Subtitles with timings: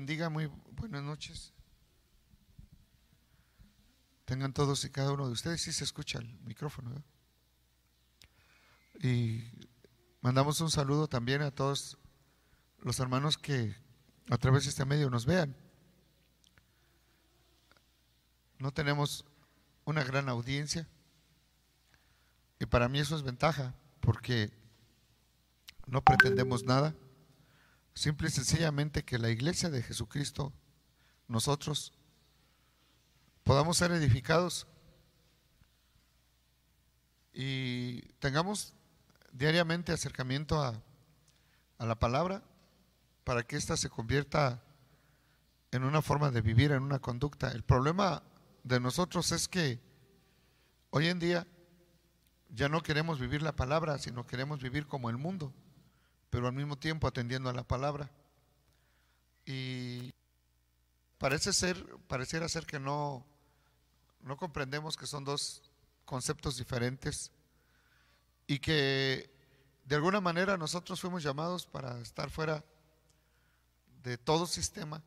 [0.00, 0.30] Bendiga.
[0.30, 1.52] Muy buenas noches.
[4.24, 5.60] Tengan todos y cada uno de ustedes.
[5.60, 7.04] Si se escucha el micrófono.
[9.02, 9.44] Y
[10.22, 11.98] mandamos un saludo también a todos
[12.78, 13.76] los hermanos que
[14.30, 15.54] a través de este medio nos vean.
[18.58, 19.26] No tenemos
[19.84, 20.88] una gran audiencia
[22.58, 24.50] y para mí eso es ventaja porque
[25.86, 26.94] no pretendemos nada,
[28.00, 30.54] simple y sencillamente que la iglesia de Jesucristo,
[31.28, 31.92] nosotros,
[33.44, 34.66] podamos ser edificados
[37.34, 38.72] y tengamos
[39.32, 40.82] diariamente acercamiento a,
[41.76, 42.42] a la palabra
[43.22, 44.62] para que ésta se convierta
[45.70, 47.52] en una forma de vivir, en una conducta.
[47.52, 48.22] El problema
[48.64, 49.78] de nosotros es que
[50.88, 51.46] hoy en día
[52.48, 55.52] ya no queremos vivir la palabra, sino queremos vivir como el mundo,
[56.30, 58.10] pero al mismo tiempo atendiendo a la palabra.
[59.44, 60.14] Y
[61.18, 63.26] parece ser, pareciera ser que no,
[64.22, 65.62] no comprendemos que son dos
[66.04, 67.32] conceptos diferentes
[68.46, 69.30] y que
[69.84, 72.64] de alguna manera nosotros fuimos llamados para estar fuera
[74.02, 75.02] de todo sistema.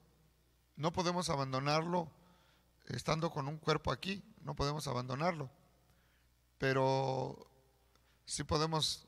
[0.75, 2.11] No podemos abandonarlo
[2.87, 5.49] estando con un cuerpo aquí, no podemos abandonarlo,
[6.57, 7.47] pero
[8.25, 9.05] sí podemos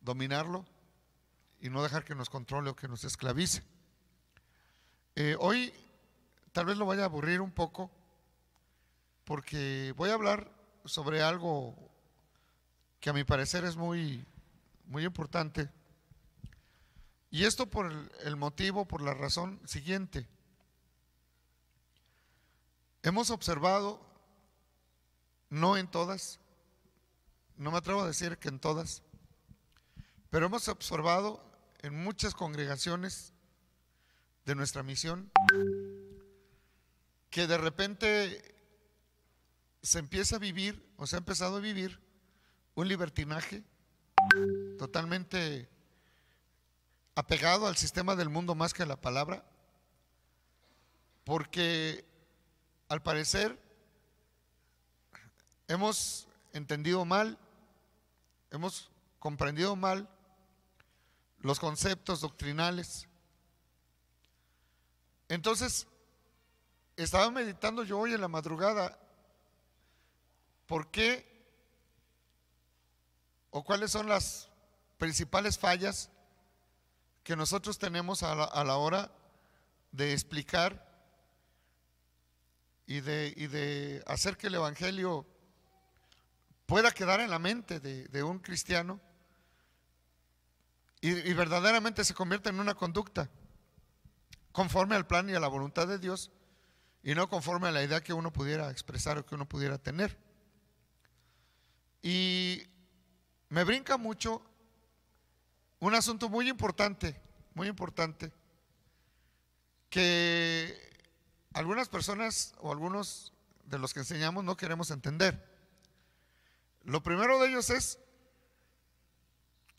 [0.00, 0.66] dominarlo
[1.60, 3.62] y no dejar que nos controle o que nos esclavice.
[5.14, 5.72] Eh, hoy
[6.52, 7.90] tal vez lo vaya a aburrir un poco
[9.24, 10.50] porque voy a hablar
[10.84, 11.76] sobre algo
[12.98, 14.24] que a mi parecer es muy,
[14.86, 15.70] muy importante.
[17.30, 17.92] Y esto por
[18.24, 20.26] el motivo, por la razón siguiente.
[23.02, 24.00] Hemos observado,
[25.48, 26.40] no en todas,
[27.56, 29.02] no me atrevo a decir que en todas,
[30.30, 31.49] pero hemos observado
[31.82, 33.32] en muchas congregaciones
[34.44, 35.30] de nuestra misión
[37.30, 38.54] que de repente
[39.82, 42.00] se empieza a vivir o se ha empezado a vivir
[42.74, 43.62] un libertinaje
[44.78, 45.68] totalmente
[47.14, 49.44] apegado al sistema del mundo más que a la palabra,
[51.24, 52.04] porque
[52.88, 53.58] al parecer,
[55.68, 57.38] hemos entendido mal,
[58.50, 60.08] hemos comprendido mal
[61.40, 63.08] los conceptos doctrinales.
[65.28, 65.86] Entonces,
[66.96, 68.98] estaba meditando yo hoy en la madrugada,
[70.66, 71.28] ¿por qué
[73.50, 74.48] o cuáles son las
[74.98, 76.10] principales fallas
[77.24, 79.10] que nosotros tenemos a la, hora
[79.92, 80.86] de explicar
[82.86, 85.26] y de, y de hacer que el Evangelio
[86.66, 89.00] pueda quedar en la mente de, un cristiano
[91.00, 93.30] y, verdaderamente se convierta en una conducta
[94.52, 96.30] conforme al plan y a la voluntad de Dios
[97.02, 100.18] y no conforme a la idea que uno pudiera expresar o que uno pudiera tener.
[102.02, 102.66] Y
[103.48, 104.42] me brinca mucho
[105.78, 107.18] un asunto muy importante,
[107.54, 108.32] muy importante,
[109.88, 110.78] que
[111.54, 113.32] algunas personas o algunos
[113.64, 115.48] de los que enseñamos no queremos entender.
[116.84, 117.98] Lo primero de ellos es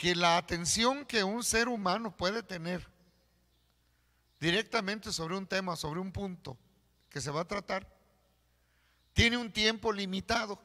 [0.02, 2.90] que la atención que un ser humano puede tener
[4.40, 6.58] directamente sobre un tema, sobre un punto
[7.08, 7.86] que se va a tratar,
[9.12, 10.60] tiene un tiempo limitado.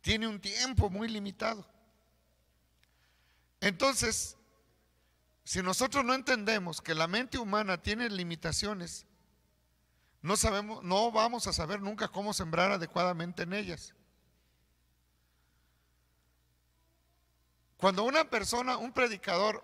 [0.00, 1.64] Tiene un tiempo muy limitado.
[3.60, 4.36] Entonces,
[5.44, 9.06] si nosotros no entendemos que la mente humana tiene limitaciones,
[10.20, 13.94] no sabemos, no vamos a saber nunca cómo sembrar adecuadamente en ellas.
[17.76, 19.62] Cuando una persona, un predicador,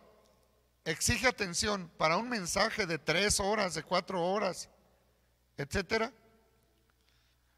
[0.85, 4.69] exige atención para un mensaje de tres horas, de cuatro horas,
[5.57, 6.13] etcétera,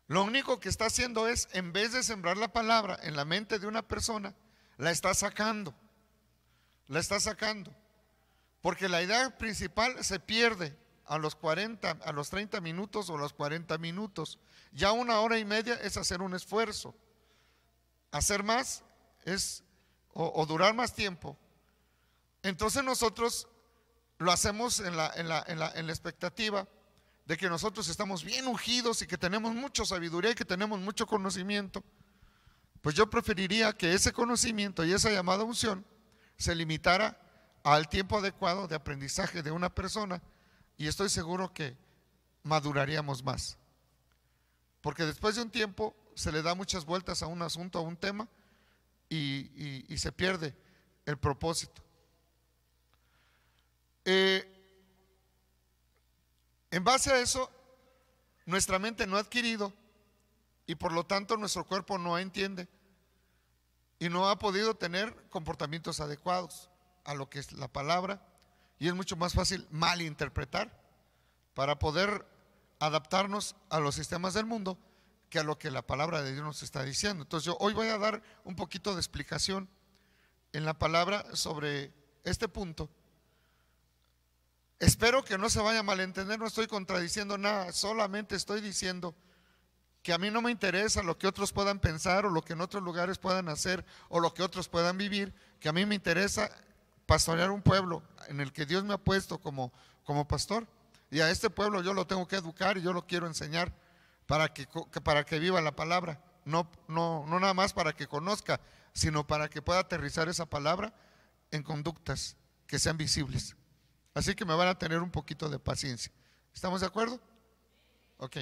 [0.07, 3.59] lo único que está haciendo es, en vez de sembrar la palabra en la mente
[3.59, 4.35] de una persona,
[4.77, 5.75] la está sacando.
[6.89, 7.75] La está sacando.
[8.61, 13.33] Porque la idea principal se pierde a los 40, a los 30 minutos o los
[13.33, 14.39] 40 minutos.
[14.73, 16.95] Ya una hora y media es hacer un esfuerzo.
[18.11, 18.85] Hacer más
[19.25, 19.65] es
[20.15, 21.37] o, durar más tiempo.
[22.43, 23.49] Entonces nosotros
[24.19, 26.69] lo hacemos en la, en, la, en, la, en la expectativa
[27.27, 31.07] de que nosotros estamos bien ungidos y que tenemos mucha sabiduría y que tenemos mucho
[31.07, 31.83] conocimiento.
[32.81, 35.85] Pues yo preferiría que ese conocimiento y esa llamada unción
[36.37, 37.19] se limitara
[37.65, 40.23] al tiempo adecuado de aprendizaje de una persona
[40.77, 41.77] y estoy seguro que
[42.43, 43.59] maduraríamos más.
[44.81, 47.97] Porque después de un tiempo se le da muchas vueltas a un asunto, a un
[47.97, 48.29] tema
[49.15, 50.55] y, se pierde
[51.07, 51.83] el propósito.
[54.05, 54.51] Eh,
[56.75, 57.49] En base a eso,
[58.47, 59.73] nuestra mente no ha adquirido
[60.67, 62.67] y por lo tanto nuestro cuerpo no entiende
[64.01, 66.69] y no ha podido tener comportamientos adecuados
[67.05, 68.27] a lo que es la palabra
[68.81, 70.77] y es mucho más fácil malinterpretar
[71.55, 72.27] para poder
[72.81, 74.77] adaptarnos a los sistemas del mundo
[75.35, 77.25] que a lo que la palabra de Dios nos está diciendo.
[77.25, 79.69] Entonces yo hoy voy a dar un poquito de explicación
[80.53, 81.93] en la palabra sobre
[82.23, 82.89] este punto.
[84.79, 89.13] Espero que no se vaya a malentender, no estoy contradiciendo nada, solamente estoy diciendo
[90.05, 92.61] que a mí no me interesa lo que otros puedan pensar o lo que en
[92.61, 96.49] otros lugares puedan hacer o lo que otros puedan vivir, que a mí me interesa
[97.07, 99.73] pastorear un pueblo en el que Dios me ha puesto como,
[100.05, 100.69] como pastor.
[101.11, 103.75] Y a este pueblo yo lo tengo que educar y yo lo quiero enseñar
[104.27, 104.67] para que,
[105.03, 106.23] para que viva la palabra.
[106.45, 108.61] No, no, no nada más para que conozca,
[108.93, 110.95] sino para que pueda aterrizar esa palabra
[111.51, 112.37] en conductas
[112.67, 113.57] que sean visibles.
[114.15, 116.13] Así que me van a tener un poquito de paciencia.
[116.55, 117.21] ¿Estamos de acuerdo?
[118.19, 118.37] Ok.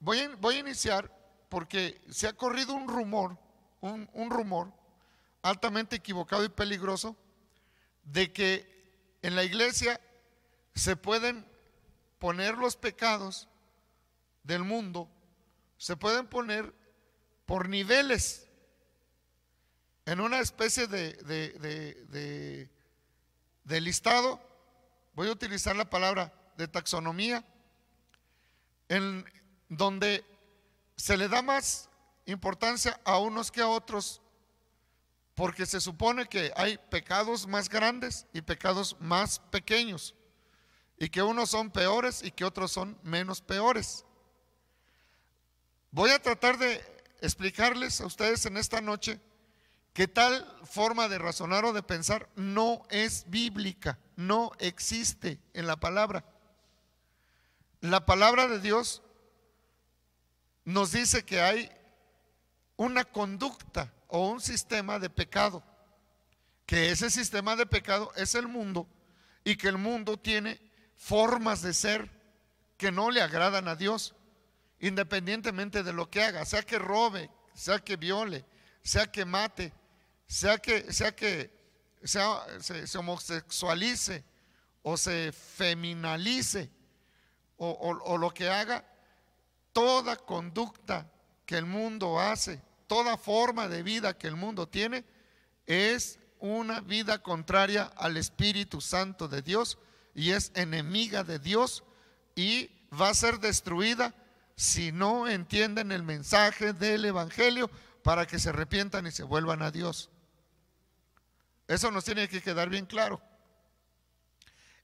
[0.00, 1.10] voy, a, voy, a, iniciar
[1.48, 3.38] porque se ha corrido un rumor,
[3.80, 4.72] un, un rumor
[5.42, 7.16] altamente equivocado y peligroso
[8.04, 10.00] de que en la iglesia
[10.74, 11.46] se pueden
[12.24, 13.48] poner los pecados
[14.44, 15.10] del mundo,
[15.76, 16.74] se pueden poner
[17.44, 18.48] por niveles
[20.06, 22.70] en una especie de, de,
[23.64, 24.40] de, listado,
[25.14, 27.44] voy a utilizar la palabra de taxonomía,
[28.88, 29.22] en
[29.68, 30.24] donde
[30.96, 31.90] se le da más
[32.24, 34.22] importancia a unos que a otros,
[35.34, 40.14] porque se supone que hay pecados más grandes y pecados más pequeños,
[40.98, 44.04] y que unos son peores y que otros son menos peores.
[45.90, 46.82] Voy a tratar de
[47.20, 49.20] explicarles a ustedes en esta noche
[49.92, 55.76] que tal forma de razonar o de pensar no es bíblica, no existe en la
[55.76, 56.24] palabra.
[57.80, 59.02] La palabra de Dios
[60.64, 61.70] nos dice que hay
[62.76, 65.62] una conducta o un sistema de pecado,
[66.66, 68.88] que ese sistema de pecado es el mundo
[69.44, 70.60] y que el mundo tiene
[71.04, 72.10] formas de ser
[72.78, 74.14] que no le agradan a Dios,
[74.80, 78.46] independientemente de lo que haga, sea que robe, sea que viole,
[78.82, 79.74] sea que mate,
[80.26, 81.50] sea que, sea que
[82.02, 84.24] se, homosexualice
[84.82, 86.70] o se feminalice
[87.58, 87.70] o,
[88.02, 88.82] o lo que haga,
[89.74, 91.06] toda conducta
[91.44, 95.04] que el mundo hace, toda forma de vida que el mundo tiene,
[95.66, 99.78] es una vida contraria al Espíritu Santo de Dios
[100.14, 101.84] y es enemiga de Dios
[102.34, 104.14] y va a ser destruida
[104.56, 107.70] si no entienden el mensaje del Evangelio
[108.02, 110.10] para que se arrepientan y se vuelvan a Dios.
[111.66, 113.20] Eso nos tiene que quedar bien claro.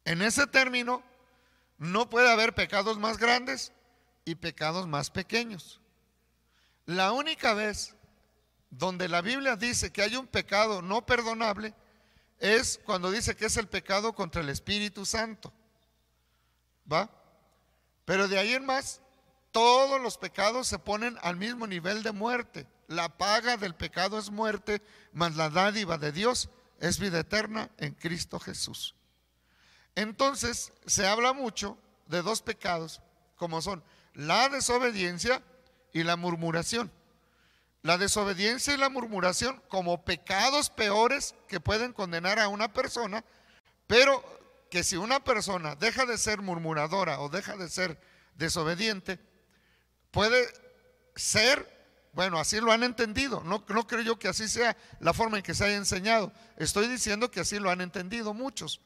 [0.05, 1.03] En ese término,
[1.79, 3.73] no puede haber pecados más grandes
[4.25, 5.81] y pecados más pequeños.
[6.87, 7.95] La única vez
[8.71, 11.75] donde la Biblia dice que hay un pecado no perdonable
[12.40, 15.52] es cuando dice que es el pecado contra el Espíritu Santo.
[16.90, 17.11] ¿Va?
[18.04, 19.00] Pero de ahí en más,
[19.52, 22.66] todos los pecados se ponen al mismo nivel de muerte.
[22.88, 24.82] La paga del pecado es muerte,
[25.12, 26.49] mas la dádiva de Dios
[26.80, 28.97] es vida eterna en Cristo Jesús.
[29.94, 33.02] Entonces se habla mucho de dos pecados,
[33.37, 35.42] como son la desobediencia
[35.92, 36.90] y la murmuración.
[37.83, 43.25] La desobediencia y la murmuración como pecados peores que pueden condenar a una persona,
[43.87, 44.23] pero
[44.71, 48.01] que si una persona deja de ser murmuradora o deja de ser
[48.37, 49.19] desobediente,
[50.11, 50.47] puede
[51.17, 51.81] ser
[52.13, 53.43] bueno, así lo han entendido.
[53.45, 56.33] No, creo yo que así sea la forma en que se haya enseñado.
[56.57, 58.81] Estoy diciendo que así lo han entendido muchos.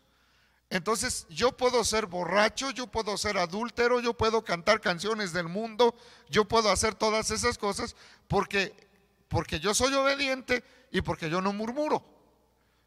[0.71, 5.95] Entonces, yo puedo ser borracho, yo puedo ser adúltero, yo puedo cantar canciones del mundo,
[6.29, 7.95] yo puedo hacer todas esas cosas
[8.29, 8.75] porque,
[9.29, 12.05] porque yo soy obediente y porque yo no murmuro.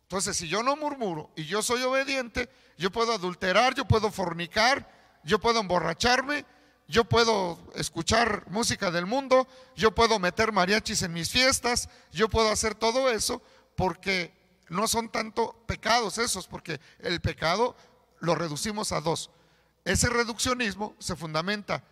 [0.04, 4.90] Entonces, si yo no murmuro y yo soy obediente, yo puedo adulterar, yo puedo fornicar,
[5.24, 6.46] yo puedo emborracharme,
[6.88, 12.50] yo puedo escuchar música del mundo, yo puedo meter mariachis en mis fiestas, yo puedo
[12.50, 13.42] hacer todo eso
[13.76, 14.37] porque
[14.70, 17.76] no son tanto pecados esos, porque el pecado
[18.20, 19.30] lo reducimos a dos.
[19.86, 21.84] Ese reduccionismo se fundamenta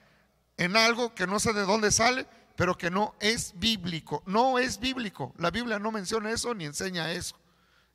[0.57, 4.23] en algo que no sé de dónde sale, pero que no es bíblico.
[4.25, 5.33] No es bíblico.
[5.37, 7.35] La Biblia no menciona eso ni enseña eso.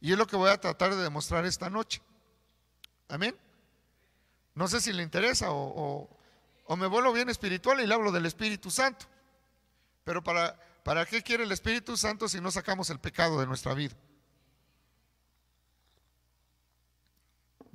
[0.01, 2.03] Y es lo que voy a tratar de demostrar esta noche.
[3.09, 3.37] Amén.
[4.55, 6.09] No sé si le interesa o,
[6.77, 9.07] me vuelvo bien espiritual y le hablo del Espíritu Santo.
[10.05, 13.75] Pero para, ¿para qué quiere el Espíritu Santo si no sacamos el pecado de nuestra
[13.75, 13.95] vida?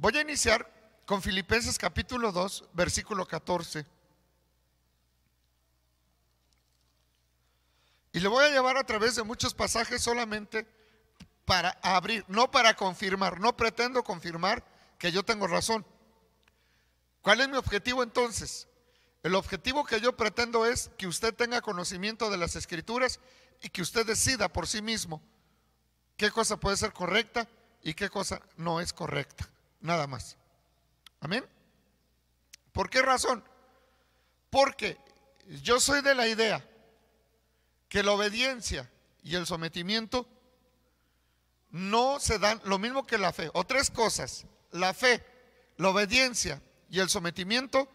[0.05, 0.71] Voy a iniciar
[1.07, 3.88] con Filipenses capítulo 2, versículo 14.
[8.13, 10.67] Y le voy a llevar a través de muchos pasajes solamente
[11.43, 14.63] para abrir, no para confirmar, no pretendo confirmar
[15.00, 15.83] que yo tengo razón.
[17.24, 18.67] ¿Cuál es mi objetivo entonces?
[19.24, 23.19] El objetivo que yo pretendo es que usted tenga conocimiento de las escrituras
[23.63, 25.19] y que usted decida por sí mismo
[26.15, 27.47] qué cosa puede ser correcta
[27.81, 29.50] y qué cosa no es correcta.
[29.79, 30.38] Nada más.
[31.20, 31.46] Amén.
[32.72, 33.44] ¿Por qué razón?
[34.50, 34.98] Porque
[35.62, 36.67] yo soy de la idea
[37.89, 38.91] que la obediencia
[39.24, 40.27] y el sometimiento
[41.72, 43.50] no se dan lo mismo que la fe.
[43.53, 44.46] O tres cosas.
[44.72, 45.25] La fe,
[45.77, 47.89] la obediencia y el sometimiento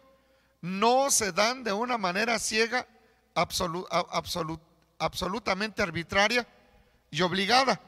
[0.60, 2.86] no se dan de una manera ciega,
[4.98, 6.46] absolutamente arbitraria
[7.10, 7.80] y obligada,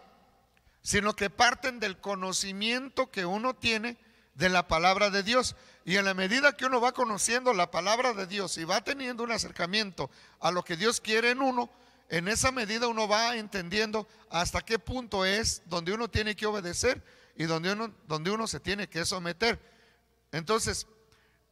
[0.83, 3.97] sino que parten del conocimiento que uno tiene
[4.35, 5.57] de la palabra de Dios.
[5.85, 9.23] Y en la medida que uno va conociendo la palabra de Dios y va teniendo
[9.23, 10.11] un acercamiento
[10.41, 11.71] a lo que Dios quiere en uno,
[12.09, 17.03] en esa medida uno va entendiendo hasta qué punto es donde uno tiene que obedecer
[17.37, 19.59] y donde uno, donde uno se tiene que someter.
[20.31, 20.87] Entonces,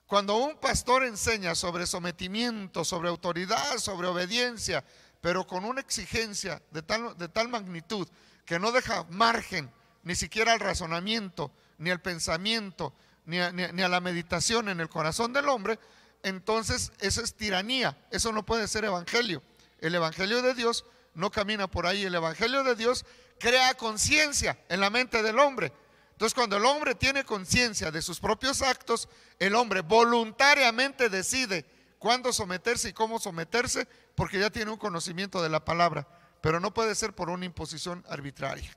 [0.07, 4.85] cuando un pastor enseña sobre sometimiento, sobre autoridad, sobre obediencia,
[5.21, 8.09] pero con una exigencia de tal, de tal magnitud
[8.45, 9.71] que no deja margen
[10.03, 12.95] ni siquiera al razonamiento, ni al pensamiento,
[13.27, 15.79] ni ni a la meditación en el corazón del hombre,
[16.23, 19.43] entonces eso es tiranía, eso no puede ser evangelio.
[19.81, 20.85] El Evangelio de Dios
[21.15, 22.05] no camina por ahí.
[22.05, 23.05] El Evangelio de Dios
[23.39, 25.73] crea conciencia en la mente del hombre.
[26.13, 29.09] Entonces cuando el hombre tiene conciencia de sus propios actos,
[29.39, 31.65] el hombre voluntariamente decide
[32.01, 36.09] cuándo someterse y cómo someterse, porque ya tiene un conocimiento de la palabra,
[36.41, 38.77] pero no puede ser por una imposición arbitraria.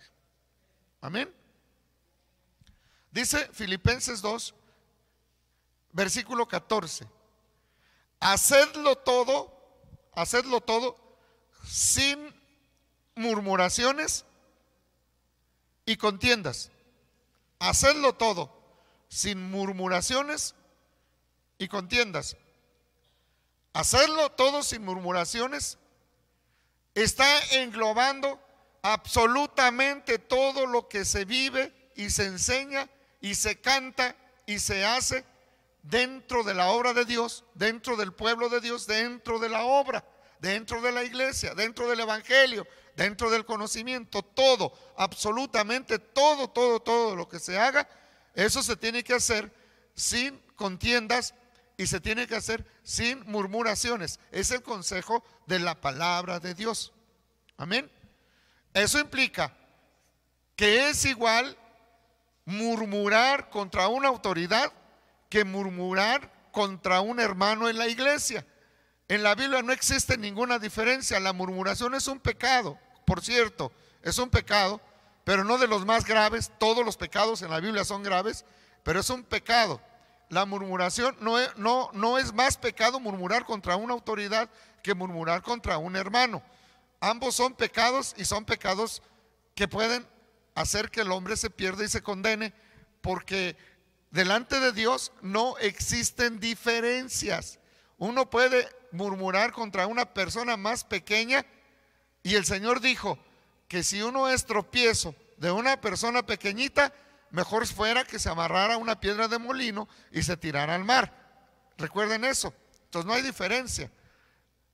[1.01, 1.33] Amén.
[3.09, 4.53] Dice Filipenses 2,
[5.91, 7.07] versículo 14,
[8.19, 9.63] hacedlo todo
[10.15, 10.97] hacedlo todo
[11.65, 12.33] sin
[13.15, 14.25] murmuraciones
[15.85, 16.71] y contiendas.
[17.59, 18.55] Hacedlo todo
[19.07, 20.55] sin murmuraciones
[21.57, 22.37] y contiendas.
[23.73, 25.79] Hacerlo todo sin murmuraciones
[26.93, 28.39] está englobando
[28.83, 32.87] absolutamente todo lo que se vive y se enseña
[33.19, 34.15] y se canta
[34.45, 35.25] y se hace
[35.81, 40.05] dentro de la obra de Dios, dentro del pueblo de Dios, dentro de la obra,
[40.39, 47.15] dentro de la iglesia, dentro del Evangelio, dentro del conocimiento, todo, absolutamente todo, todo, todo
[47.15, 47.89] lo que se haga,
[48.35, 49.51] eso se tiene que hacer
[49.95, 51.33] sin contiendas
[51.77, 54.19] y se tiene que hacer sin murmuraciones.
[54.31, 56.93] Es el consejo de la palabra de Dios.
[57.57, 57.89] Amén.
[58.73, 59.55] Eso implica
[60.55, 61.57] que es igual
[62.45, 64.71] murmurar contra una autoridad
[65.29, 68.45] que murmurar contra un hermano en la iglesia.
[69.07, 71.19] En la Biblia no existe ninguna diferencia.
[71.19, 74.79] La murmuración es un pecado, por cierto, es un pecado,
[75.23, 76.51] pero no de los más graves.
[76.59, 78.45] Todos los pecados en la Biblia son graves,
[78.83, 79.81] pero es un pecado.
[80.33, 84.49] La murmuración no es, no, no es más pecado murmurar contra una autoridad
[84.81, 86.41] que murmurar contra un hermano.
[86.99, 89.03] Ambos son pecados y son pecados
[89.53, 90.07] que pueden
[90.55, 92.51] hacer que el hombre se pierda y se condene
[93.01, 93.55] porque
[94.09, 97.59] delante de Dios no existen diferencias.
[97.99, 101.45] Uno puede murmurar contra una persona más pequeña
[102.23, 103.19] y el Señor dijo
[103.67, 106.91] que si uno es tropiezo de una persona pequeñita,
[107.33, 111.11] mejor fuera que se amarrara una piedra de molino y se tirara al mar.
[111.79, 112.53] Recuerden eso.
[112.85, 113.91] Entonces no hay diferencia.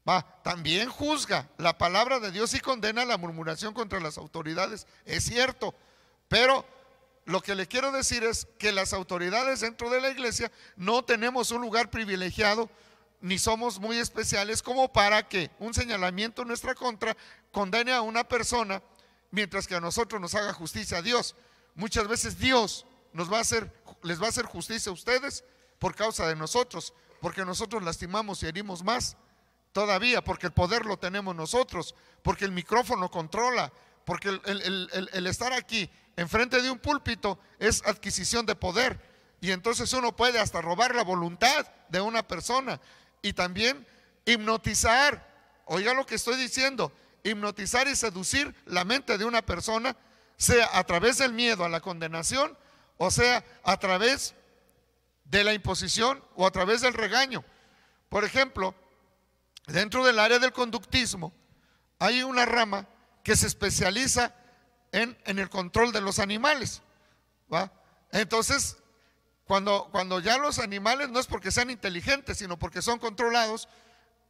[0.08, 4.88] Va, también juzga la palabra de Dios y condena la murmuración contra las autoridades.
[5.06, 5.74] Es cierto,
[6.28, 6.66] pero
[7.24, 11.51] lo que le quiero decir es que las autoridades dentro de la iglesia no tenemos
[11.51, 12.70] un lugar privilegiado
[13.22, 17.16] ni somos muy especiales como para que un señalamiento en nuestra contra
[17.54, 18.84] condene a una persona
[19.32, 21.36] mientras que a nosotros nos haga justicia a Dios.
[21.79, 23.71] Muchas veces Dios nos va a hacer,
[24.03, 25.45] les va a hacer justicia a ustedes
[25.79, 29.15] por causa de nosotros, porque nosotros lastimamos y herimos más
[29.71, 33.71] todavía, porque el poder lo tenemos nosotros, porque el micrófono controla,
[34.03, 39.00] porque el, estar aquí enfrente de un púlpito es adquisición de poder.
[39.39, 42.81] Y entonces uno puede hasta robar la voluntad de una persona
[43.21, 43.88] y también
[44.25, 45.25] hipnotizar.
[45.63, 46.91] Oiga lo que estoy diciendo,
[47.24, 49.95] hipnotizar y seducir la mente de una persona,
[50.39, 52.58] sea a través del miedo a la condenación,
[52.98, 54.34] o sea a través
[55.25, 57.43] de la imposición o a través del regaño.
[58.08, 58.74] Por ejemplo,
[59.67, 61.34] dentro del área del conductismo
[62.00, 62.88] hay una rama
[63.22, 64.34] que se especializa
[64.93, 66.81] en, en el control de los animales.
[67.53, 67.72] ¿va?
[68.13, 68.77] Entonces,
[69.43, 73.67] cuando, cuando ya los animales no es porque sean inteligentes, sino porque son controlados,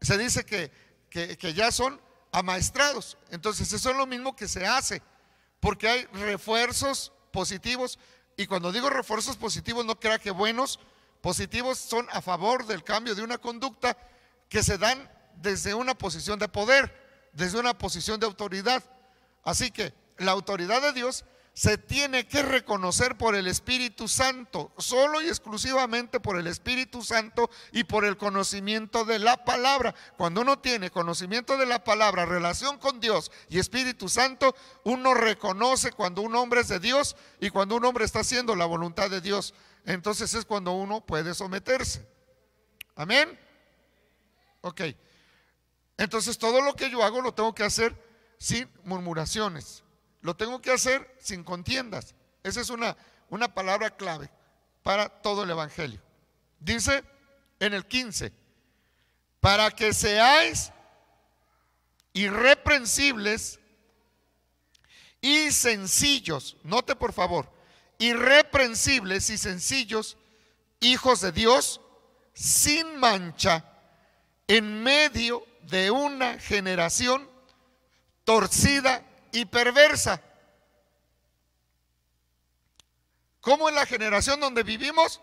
[0.02, 0.72] se dice que,
[1.12, 3.20] que, que ya son amaestrados.
[3.30, 5.04] Entonces eso es lo mismo que se hace,
[5.60, 8.00] porque hay refuerzos positivos.
[8.38, 10.80] Y cuando digo refuerzos positivos, no crea que buenos,
[11.22, 13.98] positivos son a favor del cambio de una conducta
[14.48, 16.94] que se dan desde una posición de poder,
[17.34, 18.84] desde una posición de autoridad.
[19.44, 21.26] Así que la autoridad de Dios
[21.60, 27.50] se tiene que reconocer por el Espíritu Santo, solo y exclusivamente por el Espíritu Santo
[27.74, 29.94] y por el conocimiento de la palabra.
[30.16, 35.92] Cuando uno tiene conocimiento de la palabra, relación con Dios y Espíritu Santo, uno reconoce
[35.92, 39.20] cuando un hombre es de Dios y cuando un hombre está haciendo la voluntad de
[39.20, 39.54] Dios.
[39.84, 42.08] Entonces es cuando uno puede someterse.
[42.96, 43.38] Amén.
[44.62, 44.80] Ok.
[45.98, 48.02] Entonces todo lo que yo hago lo tengo que hacer
[48.38, 49.84] sin murmuraciones
[50.22, 52.16] lo tengo que hacer sin contiendas.
[52.44, 52.96] Esa es una,
[53.30, 54.30] una palabra clave
[54.84, 56.02] para todo el Evangelio.
[56.60, 57.04] Dice
[57.60, 58.34] en el 15,
[59.40, 60.72] para que seáis
[62.14, 63.60] irreprensibles
[65.22, 67.52] y sencillos, note por favor,
[67.98, 70.18] irreprensibles y sencillos,
[70.80, 71.82] hijos de Dios,
[72.34, 73.66] sin mancha,
[74.48, 77.30] en medio de una generación
[78.24, 80.22] torcida y perversa.
[83.42, 85.22] ¿Cómo es la generación donde vivimos?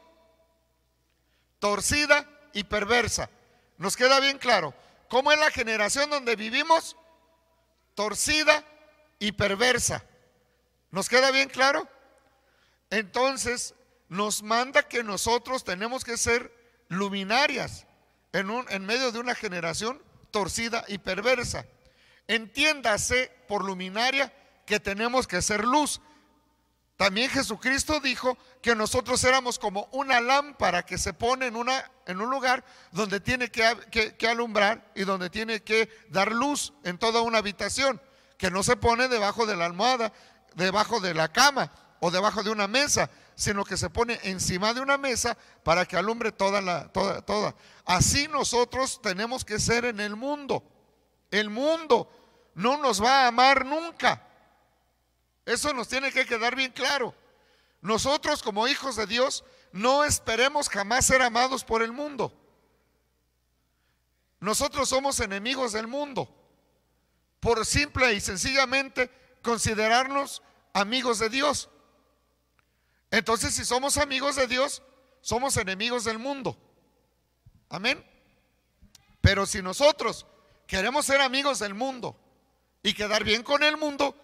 [1.59, 3.31] Torcida y perversa.
[3.79, 4.75] Nos queda bien claro.
[5.09, 6.97] ¿Cómo es la generación donde vivimos?
[7.95, 8.65] Torcida
[9.19, 10.05] y perversa.
[10.91, 11.89] ¿Nos queda bien claro?
[12.91, 13.75] Entonces
[14.09, 16.53] nos manda que nosotros tenemos que ser
[16.89, 17.87] luminarias
[18.33, 21.67] en, un, en medio de una generación torcida y perversa.
[22.29, 24.33] Entiéndase por luminaria
[24.65, 26.01] que tenemos que ser luz.
[26.97, 32.21] También Jesucristo dijo que nosotros éramos como una lámpara que se pone en, una, en
[32.23, 37.21] un lugar donde tiene que, que, alumbrar y donde tiene que dar luz en toda
[37.21, 38.01] una habitación,
[38.39, 40.11] que no se pone debajo de la almohada,
[40.55, 44.81] debajo de la cama o debajo de una mesa, sino que se pone encima de
[44.81, 47.55] una mesa para que alumbre toda la toda toda.
[47.85, 50.65] Así nosotros tenemos que ser en el mundo.
[51.39, 52.11] El mundo
[52.55, 54.27] no nos va a amar nunca.
[55.45, 57.15] Eso nos tiene que quedar bien claro.
[57.83, 62.33] Nosotros como hijos de Dios no esperemos jamás ser amados por el mundo.
[64.41, 66.35] Nosotros somos enemigos del mundo
[67.41, 69.11] por simple y sencillamente
[69.43, 71.69] considerarnos amigos de Dios.
[73.11, 74.83] Entonces, si somos amigos de Dios,
[75.21, 76.57] somos enemigos del mundo.
[77.69, 78.03] Amén.
[79.21, 80.25] Pero si nosotros
[80.67, 82.17] queremos ser amigos del mundo
[82.83, 84.15] y quedar bien con el mundo,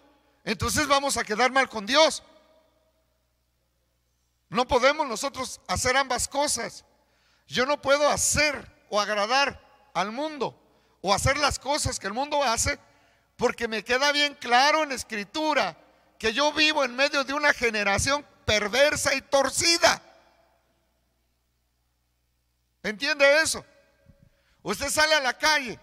[0.43, 2.23] entonces vamos a quedar mal con Dios.
[4.49, 6.85] No podemos nosotros hacer ambas cosas.
[7.47, 9.59] Yo no puedo hacer o agradar
[9.93, 10.59] al mundo
[11.01, 12.79] o hacer las cosas que el mundo hace
[13.35, 15.75] porque me queda bien claro en escritura
[16.19, 20.01] que yo vivo en medio de una generación perversa y torcida.
[22.83, 23.65] ¿Entiende eso?
[24.61, 25.79] Usted sale a la calle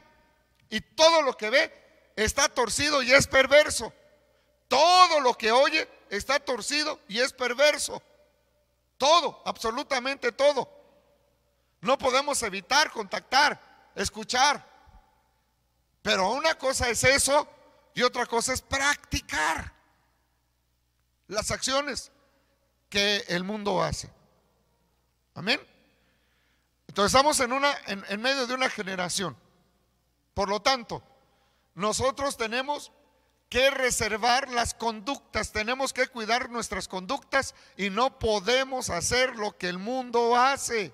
[0.70, 3.92] y todo lo que ve está torcido y es perverso.
[4.68, 8.00] Todo lo que oye está torcido y es perverso.
[8.96, 10.70] Todo, absolutamente todo.
[11.80, 13.60] No podemos evitar contactar,
[13.96, 14.64] escuchar.
[16.02, 17.48] Pero una cosa es eso
[17.94, 19.72] y otra cosa es practicar
[21.26, 22.12] las acciones
[22.88, 24.08] que el mundo hace.
[25.34, 25.60] Amén.
[26.86, 29.36] Entonces estamos en, una, en medio de una generación.
[30.34, 31.02] Por lo tanto,
[31.74, 32.92] nosotros tenemos
[33.48, 39.68] que reservar las conductas, tenemos que cuidar nuestras conductas y no podemos hacer lo que
[39.68, 40.92] el mundo hace.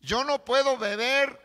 [0.00, 1.40] Yo no puedo beber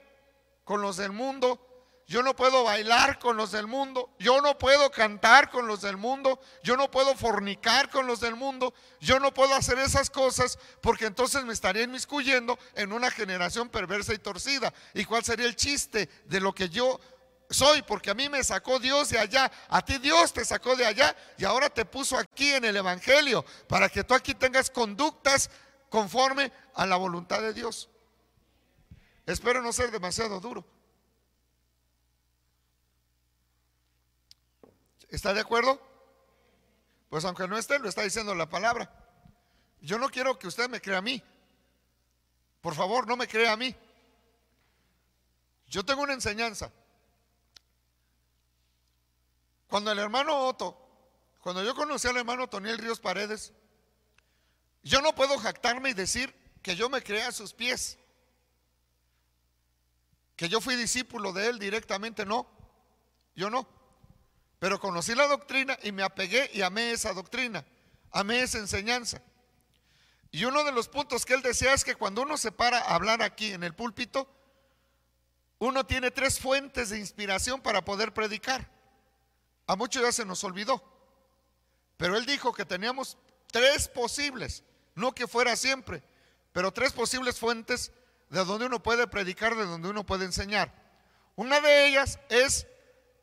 [0.65, 1.65] con los del mundo,
[2.11, 5.95] yo no puedo bailar con los del mundo, yo no puedo cantar con los del
[5.95, 10.59] mundo, yo no puedo fornicar con los del mundo, yo no puedo hacer esas cosas
[10.81, 14.73] porque entonces me estaría inmiscuyendo en una generación perversa y torcida.
[14.93, 16.99] ¿Y cuál sería el chiste de lo que yo
[17.49, 17.81] soy?
[17.81, 21.15] Porque a mí me sacó Dios de allá, a ti Dios te sacó de allá
[21.37, 25.49] y ahora te puso aquí en el Evangelio para que tú aquí tengas conductas
[25.87, 27.89] conforme a la voluntad de Dios.
[29.25, 30.65] Espero no ser demasiado duro.
[35.11, 35.79] ¿Está de acuerdo?
[37.09, 38.89] Pues aunque no esté, lo está diciendo la palabra.
[39.81, 41.21] Yo no quiero que usted me crea a mí.
[42.61, 43.75] Por favor, no me crea a mí.
[45.67, 46.71] Yo tengo una enseñanza.
[49.67, 50.77] Cuando el hermano Otto,
[51.41, 53.53] cuando yo conocí al hermano Toniel Ríos Paredes,
[54.83, 57.99] Yo no puedo jactarme y decir que yo me creé a sus pies,
[60.35, 62.47] que yo fui discípulo de él directamente, no,
[63.35, 63.67] yo no.
[64.61, 67.65] Pero conocí la doctrina y me apegué y amé esa doctrina,
[68.11, 69.19] amé esa enseñanza.
[70.29, 72.93] Y uno de los puntos que él decía es que cuando uno se para a
[72.93, 74.29] hablar aquí en el púlpito,
[75.57, 78.69] uno tiene tres fuentes de inspiración para poder predicar.
[79.65, 80.83] A muchos ya se nos olvidó.
[81.97, 86.03] Pero él dijo que teníamos tres posibles, no que fuera siempre,
[86.53, 87.91] pero tres posibles fuentes
[88.29, 90.71] de donde uno puede predicar, de donde uno puede enseñar.
[91.35, 92.67] Una de ellas es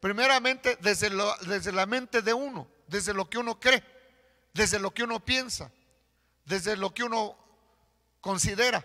[0.00, 1.11] primeramente desde,
[1.46, 3.84] desde la mente de uno, desde lo que uno cree,
[4.54, 5.70] desde lo que uno piensa
[6.48, 7.37] desde lo que uno
[8.20, 8.84] considera.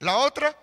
[0.00, 0.56] La otra,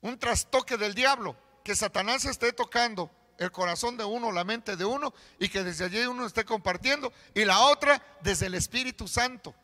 [0.00, 4.84] un trastoque del diablo, que Satanás esté tocando el corazón de uno, la mente de
[4.84, 7.12] uno, y que desde allí uno esté compartiendo.
[7.34, 9.54] Y la otra, desde el Espíritu Santo.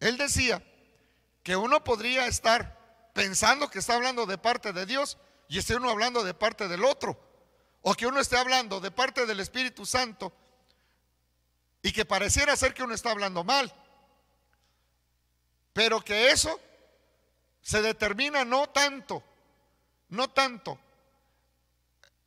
[0.00, 0.62] Él decía
[1.42, 5.90] que uno podría estar pensando que está hablando de parte de Dios y esté uno
[5.90, 7.18] hablando de parte del otro.
[7.82, 10.32] O que uno esté hablando de parte del Espíritu Santo
[11.82, 13.72] y que pareciera ser que uno está hablando mal,
[15.74, 16.58] pero que eso
[17.60, 19.22] se determina no tanto,
[20.08, 20.78] no tanto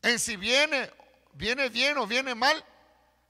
[0.02, 0.92] en si viene,
[1.34, 2.64] viene bien o viene mal,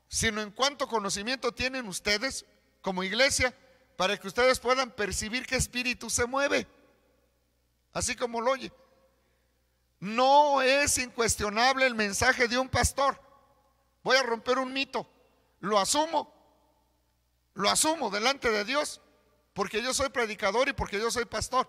[0.08, 2.46] sino en cuánto conocimiento tienen ustedes
[2.82, 3.54] como iglesia
[3.96, 6.68] para que ustedes puedan percibir qué espíritu se mueve,
[7.94, 8.72] así como lo oye.
[10.00, 13.20] No es incuestionable el mensaje de un pastor.
[14.04, 15.10] Voy a romper un mito
[15.60, 16.34] lo asumo,
[17.54, 19.02] lo asumo delante de Dios,
[19.54, 21.68] porque yo soy predicador y porque yo soy pastor.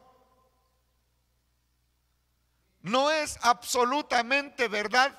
[2.83, 5.19] No es absolutamente verdad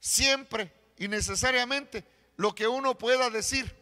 [0.00, 3.74] siempre y necesariamente lo que uno pueda decir,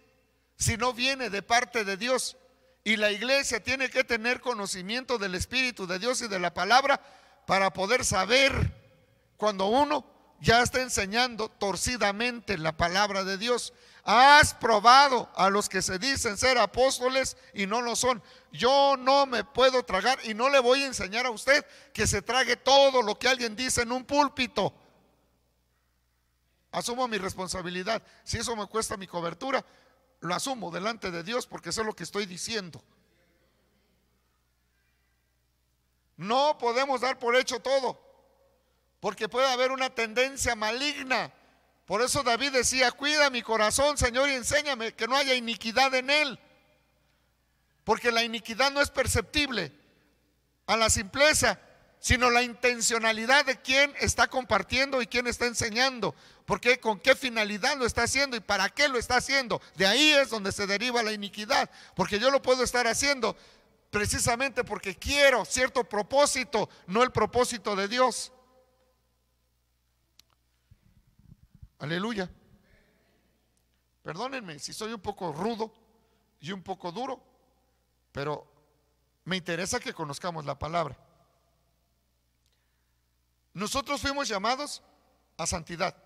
[0.57, 2.37] si no viene de parte de Dios.
[2.87, 7.01] Y la iglesia tiene que tener conocimiento del Espíritu de Dios y de la palabra
[7.47, 8.73] para poder saber
[9.37, 10.05] cuando uno
[10.41, 13.73] ya está enseñando torcidamente la palabra de Dios.
[14.05, 18.23] Has probado a los que se dicen ser apóstoles y no lo son.
[18.53, 22.21] Yo no me puedo tragar y no le voy a enseñar a usted que se
[22.21, 24.75] trague todo lo que alguien dice en un púlpito.
[26.71, 28.03] Asumo mi responsabilidad.
[28.25, 29.65] Si eso me cuesta mi cobertura,
[30.21, 32.83] lo asumo delante de Dios porque sé lo que estoy diciendo.
[36.17, 38.05] No podemos dar por hecho todo
[39.05, 41.31] porque puede haber una tendencia maligna.
[41.85, 46.09] Por eso David decía, cuida mi corazón, Señor, y enséñame que no haya iniquidad en
[46.09, 46.39] él.
[47.85, 49.73] Porque la iniquidad no es perceptible
[50.67, 51.61] a la simpleza,
[52.01, 56.15] sino la intencionalidad de quien está compartiendo y quien está enseñando.
[56.47, 59.61] Porque con qué finalidad lo está haciendo y para qué lo está haciendo.
[59.75, 61.71] De ahí es donde se deriva la iniquidad.
[61.95, 63.37] Porque yo lo puedo estar haciendo
[63.95, 68.33] precisamente porque quiero cierto propósito, no el propósito de Dios.
[71.79, 72.29] Aleluya.
[74.03, 75.73] Perdónenme si soy un poco rudo
[76.41, 77.23] y un poco duro,
[78.11, 78.45] pero
[79.27, 80.99] me interesa que conozcamos la palabra.
[83.53, 84.83] Nosotros fuimos llamados
[85.37, 85.97] a santidad.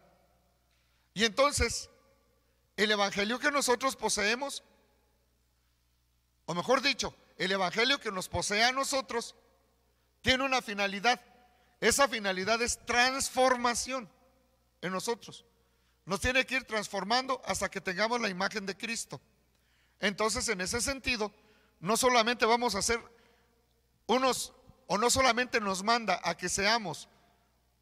[1.14, 1.88] Y entonces,
[2.76, 4.62] el evangelio que nosotros poseemos,
[6.44, 9.34] o mejor dicho, el evangelio que nos posee a nosotros,
[10.20, 11.20] tiene una finalidad.
[11.80, 14.10] Esa finalidad es transformación
[14.82, 15.44] en nosotros.
[16.04, 19.20] Nos tiene que ir transformando hasta que tengamos la imagen de Cristo.
[20.00, 21.32] Entonces, en ese sentido,
[21.80, 23.00] no solamente vamos a ser
[24.06, 24.52] unos,
[24.86, 27.08] o no solamente nos manda a que seamos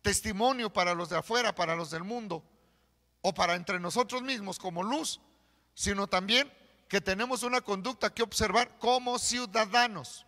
[0.02, 2.44] testimonio para los de afuera, para los del mundo,
[3.22, 5.20] o para entre nosotros mismos como luz,
[5.74, 6.52] sino también
[6.88, 10.26] que tenemos una conducta que observar como ciudadanos.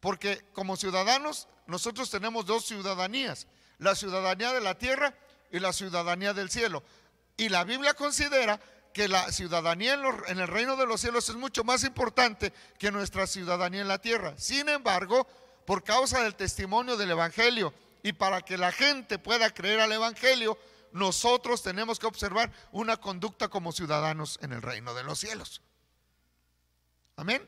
[0.00, 3.46] Porque como ciudadanos nosotros tenemos dos ciudadanías,
[3.78, 5.14] la ciudadanía de la tierra
[5.50, 6.82] y la ciudadanía del cielo.
[7.36, 8.60] Y la Biblia considera
[8.92, 13.26] que la ciudadanía en, el reino de los cielos es mucho más importante que nuestra
[13.26, 14.34] ciudadanía en la tierra.
[14.36, 15.26] Sin embargo,
[15.64, 20.58] por causa del testimonio del Evangelio y para que la gente pueda creer al Evangelio,
[20.92, 25.62] nosotros tenemos que observar una conducta como ciudadanos en el reino de los cielos.
[27.20, 27.46] Amén.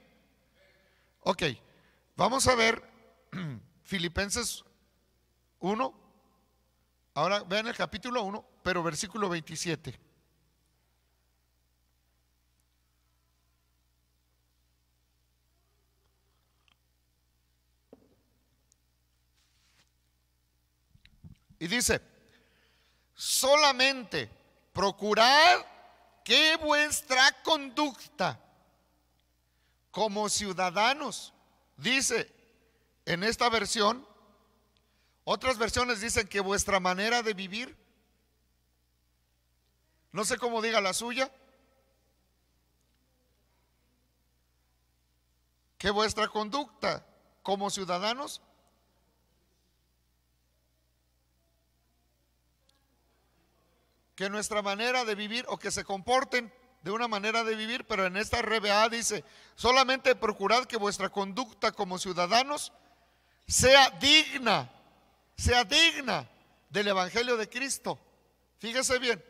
[1.21, 1.45] Ok,
[2.15, 2.83] vamos a ver
[3.85, 4.63] Filipenses
[5.61, 5.95] 1.
[7.15, 9.99] Ahora vean el capítulo 1, pero versículo 27.
[21.61, 22.03] Y dice,
[23.15, 24.29] solamente
[24.75, 25.65] procurad
[26.23, 28.42] que vuestra conducta
[29.93, 31.33] como ciudadanos,
[31.77, 32.35] dice
[33.05, 34.05] en esta versión,
[35.25, 37.77] otras versiones dicen que vuestra manera de vivir,
[40.11, 41.31] no sé cómo diga la suya,
[45.79, 47.07] que vuestra conducta
[47.43, 48.41] como ciudadanos
[54.15, 58.07] que nuestra manera de vivir o que se comporten de una manera de vivir, pero
[58.07, 62.73] en esta RBA dice, solamente procurad que vuestra conducta como ciudadanos
[63.47, 64.71] sea digna,
[65.37, 66.29] sea digna
[66.71, 67.99] del Evangelio de Cristo.
[68.59, 69.23] Fíjese bien,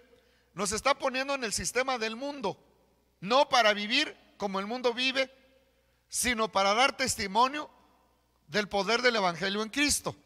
[0.55, 2.59] nos está poniendo en el sistema del mundo,
[3.21, 5.31] no para vivir como el mundo vive,
[6.09, 7.71] sino para dar testimonio
[8.49, 10.17] del poder del Evangelio en Cristo.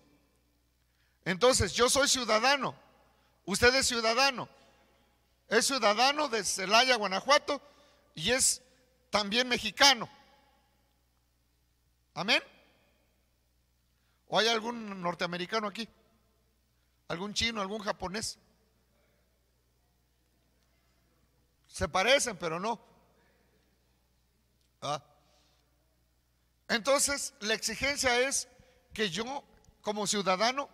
[1.24, 2.76] Entonces, yo soy ciudadano,
[3.44, 4.48] usted es ciudadano,
[5.48, 7.61] es ciudadano de Celaya, Guanajuato,
[8.14, 8.62] y es
[9.11, 10.09] también mexicano.
[12.14, 12.42] Amén.
[14.28, 15.88] ¿O hay algún norteamericano aquí?
[17.09, 18.38] ¿Algún chino, algún japonés?
[21.68, 22.80] Se parecen, pero no.
[24.82, 25.02] Ah.
[26.68, 28.48] Entonces, la exigencia es
[28.92, 29.44] que yo,
[29.82, 30.68] como ciudadano,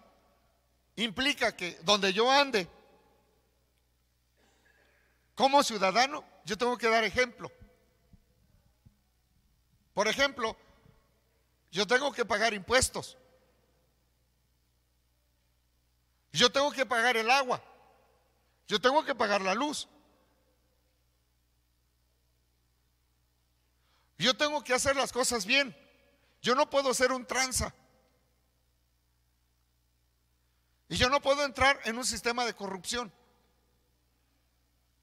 [0.97, 2.69] implica que donde yo ande,
[5.35, 7.51] como ciudadano, yo tengo que dar ejemplo.
[9.95, 10.57] Por ejemplo,
[11.71, 13.17] yo tengo que pagar impuestos.
[16.33, 17.63] Yo tengo que pagar el agua.
[18.67, 19.89] Yo tengo que pagar la luz.
[24.19, 25.77] Yo tengo que hacer las cosas bien.
[26.41, 27.75] Yo no puedo ser un tranza.
[30.89, 33.13] Y yo no puedo entrar en un sistema de corrupción.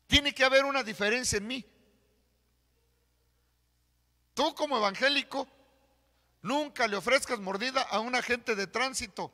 [0.09, 1.63] Tiene que haber una diferencia en mí.
[4.33, 5.47] Tú como evangélico,
[6.41, 9.31] nunca le ofrezcas mordida a un agente de tránsito.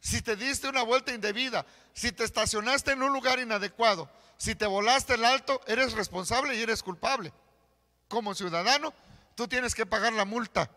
[0.00, 4.66] Si te diste una vuelta indebida, si te estacionaste en un lugar inadecuado, si te
[4.66, 7.32] volaste el alto, eres responsable y eres culpable.
[8.08, 8.92] Como ciudadano,
[9.36, 10.72] tú tienes que pagar la multa.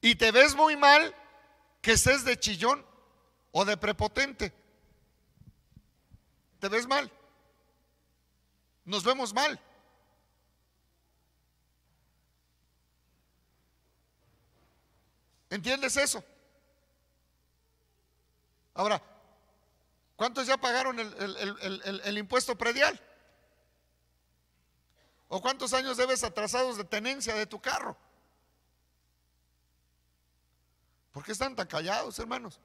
[0.00, 1.14] Y te ves muy mal
[1.80, 2.84] que estés de chillón
[3.52, 4.61] o de prepotente
[6.62, 7.10] te ves mal.
[8.84, 9.60] Nos vemos mal.
[15.50, 16.22] ¿Entiendes eso?
[18.74, 19.02] Ahora,
[20.14, 23.00] ¿cuántos ya pagaron el, impuesto predial?
[25.28, 27.96] ¿O cuántos años debes atrasados de tenencia de tu carro?
[31.10, 32.60] ¿Por qué están tan callados, hermanos?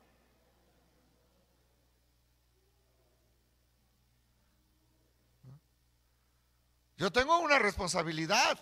[6.98, 8.60] Yo tengo una responsabilidad.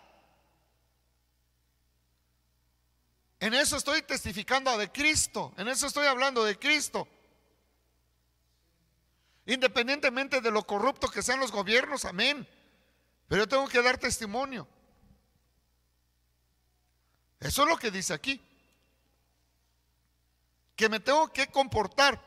[3.40, 7.08] En eso estoy testificando de Cristo, en eso estoy hablando de Cristo.
[9.46, 12.48] Independientemente de lo corrupto que sean los gobiernos, amén.
[13.28, 14.68] Pero yo tengo que dar testimonio.
[17.40, 18.42] Eso es lo que dice aquí.
[20.76, 22.20] Que me tengo que comportar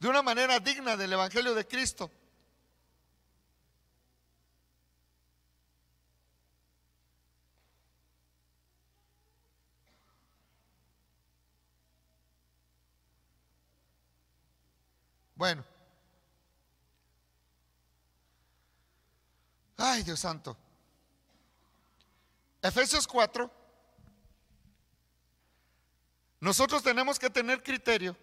[0.00, 2.10] de una manera digna del Evangelio de Cristo.
[15.42, 15.64] Bueno.
[19.76, 20.56] Ay, Dios santo.
[22.62, 23.50] Efesios 4.
[26.38, 28.16] Nosotros tenemos que tener criterio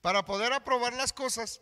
[0.00, 1.60] para poder aprobar las cosas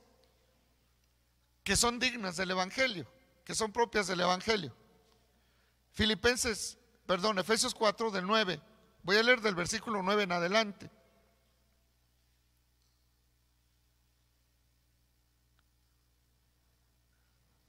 [1.63, 3.07] que son dignas del Evangelio,
[3.45, 4.75] que son propias del Evangelio.
[5.93, 8.63] Filipenses, perdón, Efesios 4 del 9.
[9.03, 10.96] Voy a leer del versículo 9 en adelante.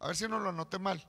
[0.07, 1.05] A ver si no lo anoté mal.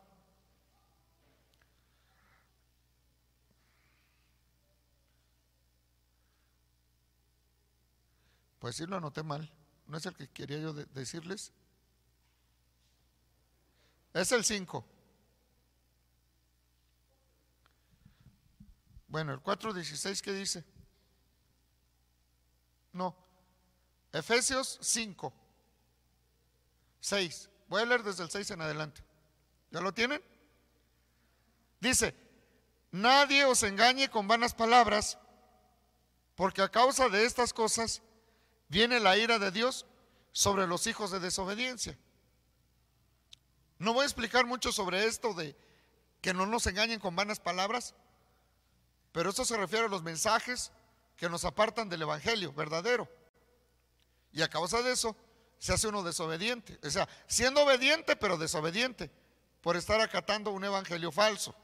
[8.58, 9.48] Pues sí lo anoté mal.
[9.86, 11.52] ¿No es el que quería yo decirles?
[14.14, 14.84] Es el 5.
[19.06, 20.64] Bueno, el 4.16, ¿qué dice?
[22.92, 23.14] No.
[24.12, 25.32] Efesios 5.
[27.00, 27.50] 6.
[27.68, 29.02] Voy a leer desde el 6 en adelante.
[29.70, 30.22] ¿Ya lo tienen?
[31.80, 32.14] Dice,
[32.90, 35.18] nadie os engañe con vanas palabras,
[36.34, 38.02] porque a causa de estas cosas
[38.68, 39.86] viene la ira de Dios
[40.32, 41.98] sobre los hijos de desobediencia.
[43.78, 45.56] No voy a explicar mucho sobre esto de
[46.20, 47.94] que no nos engañen con vanas palabras,
[49.12, 50.72] pero esto se refiere a los mensajes
[51.16, 53.08] que nos apartan del Evangelio verdadero.
[54.32, 55.16] Y a causa de eso
[55.58, 56.78] se hace uno desobediente.
[56.82, 59.10] O sea, siendo obediente, pero desobediente,
[59.60, 61.54] por estar acatando un Evangelio falso.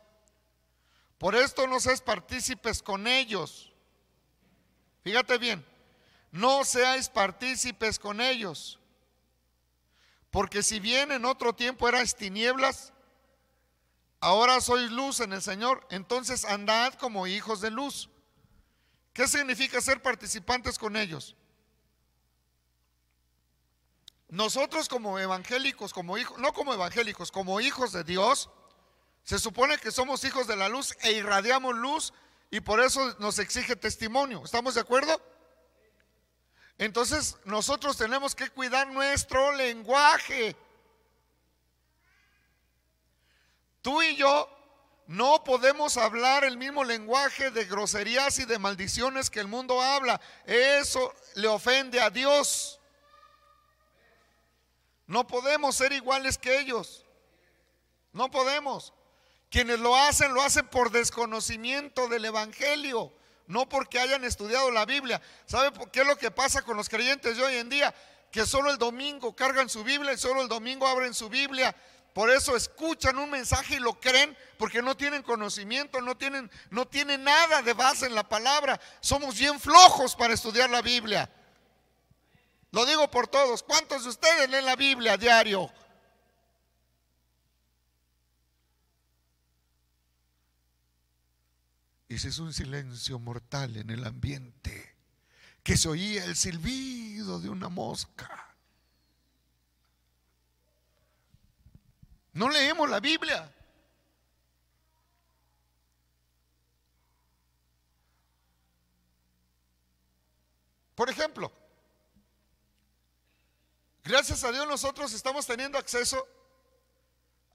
[1.19, 3.73] Por esto no seas partícipes con ellos.
[5.03, 5.65] Fíjate bien,
[6.33, 8.81] no seáis partícipes con ellos.
[10.31, 12.93] Porque si bien en otro tiempo eras tinieblas,
[14.19, 18.11] ahora sois luz en el Señor, entonces andad como hijos de luz.
[19.13, 21.37] ¿Qué significa ser participantes con ellos?
[24.35, 28.51] Nosotros como evangélicos, como hijos, no como evangélicos, como hijos de Dios,
[29.23, 32.13] se supone que somos hijos de la luz e irradiamos luz
[32.51, 34.43] y por eso nos exige testimonio.
[34.45, 35.23] ¿Estamos de acuerdo?
[36.79, 40.57] Entonces nosotros tenemos que cuidar nuestro lenguaje.
[43.83, 44.49] Tú y yo
[45.07, 50.21] no podemos hablar el mismo lenguaje de groserías y de maldiciones que el mundo habla.
[50.45, 52.81] Eso le ofende a Dios.
[55.07, 57.05] No podemos ser iguales que ellos.
[58.13, 58.93] No podemos.
[59.51, 63.13] Quienes lo hacen, lo hacen por desconocimiento del Evangelio,
[63.47, 65.21] no porque hayan estudiado la Biblia.
[65.47, 67.95] ¿Sabe qué es lo que pasa con los creyentes de hoy en día?
[68.33, 71.75] Que solo el domingo cargan su Biblia y solo el domingo abren su Biblia.
[72.13, 76.87] Por eso escuchan un mensaje y lo creen porque no tienen conocimiento, no tienen, no
[76.87, 78.81] tienen nada de base en la palabra.
[79.01, 81.29] Somos bien flojos para estudiar la Biblia.
[82.75, 83.63] Lo digo por todos.
[83.63, 85.71] ¿Cuántos de ustedes leen la Biblia a diario?
[92.09, 94.97] Y se un silencio mortal en el ambiente,
[95.63, 98.57] que se oía el silbido de una mosca.
[102.33, 103.53] No leemos la Biblia.
[110.97, 111.64] Por ejemplo,
[114.05, 116.27] gracias a Dios nosotros estamos teniendo acceso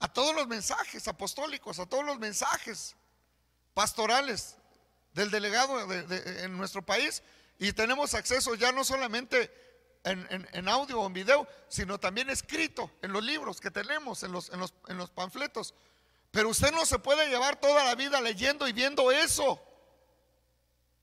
[0.00, 2.96] a todos los mensajes apostólicos, a todos los mensajes
[3.74, 4.56] pastorales
[5.12, 7.22] del delegado en nuestro país
[7.58, 9.50] y tenemos acceso ya no solamente
[10.04, 14.50] en, audio o en video, sino también escrito en los libros que tenemos, en los,
[14.50, 15.74] en los, en los panfletos.
[16.30, 19.60] Pero usted no se puede llevar toda la vida leyendo y viendo eso.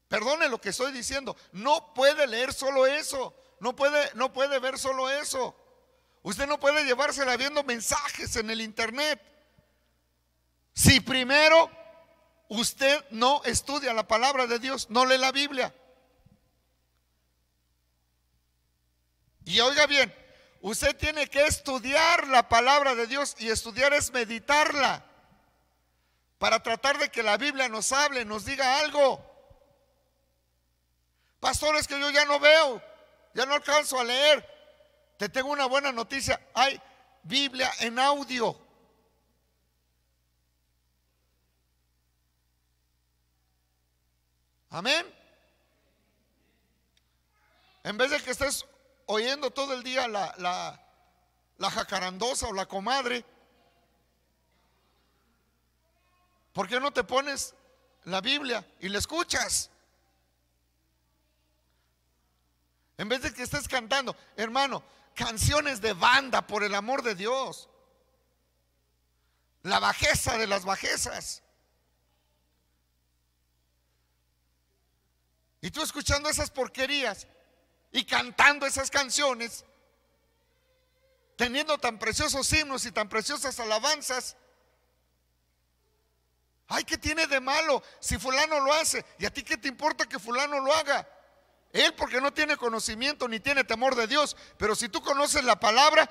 [0.07, 1.35] Perdone lo que estoy diciendo.
[1.51, 3.35] No puede leer solo eso.
[3.59, 5.55] No puede, no puede ver solo eso.
[6.23, 9.21] Usted no puede llevársela viendo mensajes en el internet.
[10.73, 11.71] Si primero
[12.49, 15.73] usted no estudia la palabra de Dios, no lee la Biblia.
[19.45, 20.13] Y oiga bien,
[20.61, 25.05] usted tiene que estudiar la palabra de Dios y estudiar es meditarla
[26.37, 29.23] para tratar de que la Biblia nos hable, nos diga algo.
[31.39, 32.83] Pastores que yo ya no veo,
[33.33, 34.45] ya no alcanzo a leer.
[35.17, 36.79] Te tengo una buena noticia, hay
[37.23, 38.59] Biblia en audio.
[44.69, 45.05] Amén.
[47.83, 48.65] En vez de que estés
[49.05, 50.33] oyendo todo el día la,
[51.57, 53.23] la, jacarandosa o la comadre,
[56.53, 57.55] ¿por qué no te pones
[58.03, 59.69] la Biblia y la escuchas?
[62.97, 64.83] En vez de que estés cantando, hermano,
[65.13, 67.69] canciones de banda, por el amor de Dios.
[69.63, 71.43] La bajeza de las bajezas.
[75.61, 77.27] Y tú escuchando esas porquerías
[77.91, 79.65] y cantando esas canciones,
[81.35, 84.37] teniendo tan preciosos himnos y tan preciosas alabanzas.
[86.67, 89.05] Ay, ¿qué tiene de malo si fulano lo hace?
[89.19, 91.07] ¿Y a ti qué te importa que fulano lo haga?
[91.73, 94.35] Él porque no tiene conocimiento ni tiene temor de Dios.
[94.57, 96.09] Pero si tú conoces la palabra,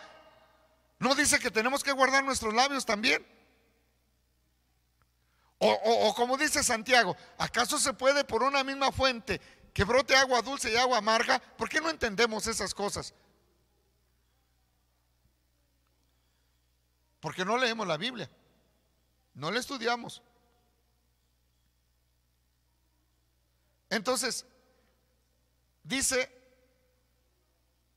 [0.98, 3.26] ¿no dice que tenemos que guardar nuestros labios también?
[5.58, 9.40] O, como dice Santiago, ¿acaso se puede por una misma fuente
[9.72, 11.38] que brote agua dulce y agua amarga?
[11.38, 13.14] ¿Por qué no entendemos esas cosas?
[17.20, 18.30] Porque no leemos la Biblia,
[19.34, 20.22] no la estudiamos.
[23.88, 24.44] Entonces,
[25.86, 26.30] dice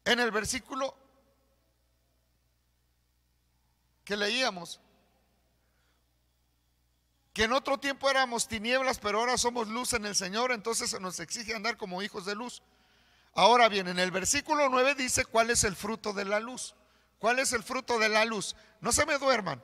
[0.05, 0.95] en el versículo
[4.03, 4.79] que leíamos,
[7.33, 10.99] que en otro tiempo éramos tinieblas, pero ahora somos luz en el Señor, entonces se
[10.99, 12.63] nos exige andar como hijos de luz.
[13.35, 16.75] Ahora bien, en el versículo 9 dice cuál es el fruto de la luz.
[17.19, 18.55] ¿Cuál es el fruto de la luz?
[18.81, 19.63] No se me duerman.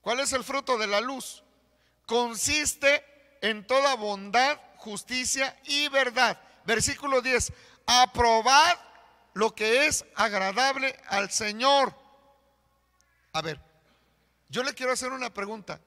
[0.00, 1.44] ¿Cuál es el fruto de la luz?
[2.06, 3.04] Consiste
[3.40, 6.40] en toda bondad, justicia y verdad.
[6.64, 7.52] Versículo 10.
[7.86, 8.76] Aprobad
[9.34, 11.94] lo que es agradable al Señor.
[13.32, 13.60] A ver,
[14.48, 15.80] yo le quiero hacer una pregunta.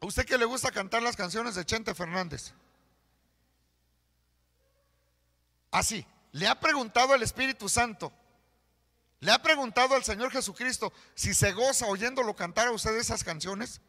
[0.00, 2.52] ¿A usted que le gusta cantar las canciones de Chente Fernández?
[5.70, 8.12] Así, le ha preguntado el Espíritu Santo,
[9.20, 13.80] le ha preguntado al Señor Jesucristo si se goza oyéndolo cantar a usted esas canciones.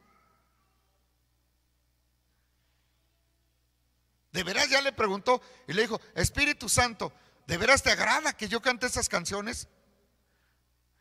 [4.37, 7.11] De veras ya le preguntó y le dijo, Espíritu Santo,
[7.47, 9.67] ¿de veras te agrada que yo cante esas canciones?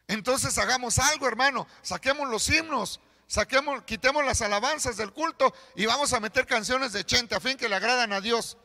[0.09, 6.15] Entonces hagamos algo, hermano, saquemos los himnos, saquemos, quitemos las alabanzas del culto y vamos
[6.15, 8.57] a meter canciones de Chente a fin que le agradan a Dios.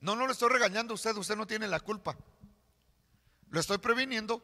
[0.00, 2.14] No, no lo estoy regañando a usted, usted no tiene la culpa.
[3.48, 4.42] Lo estoy previniendo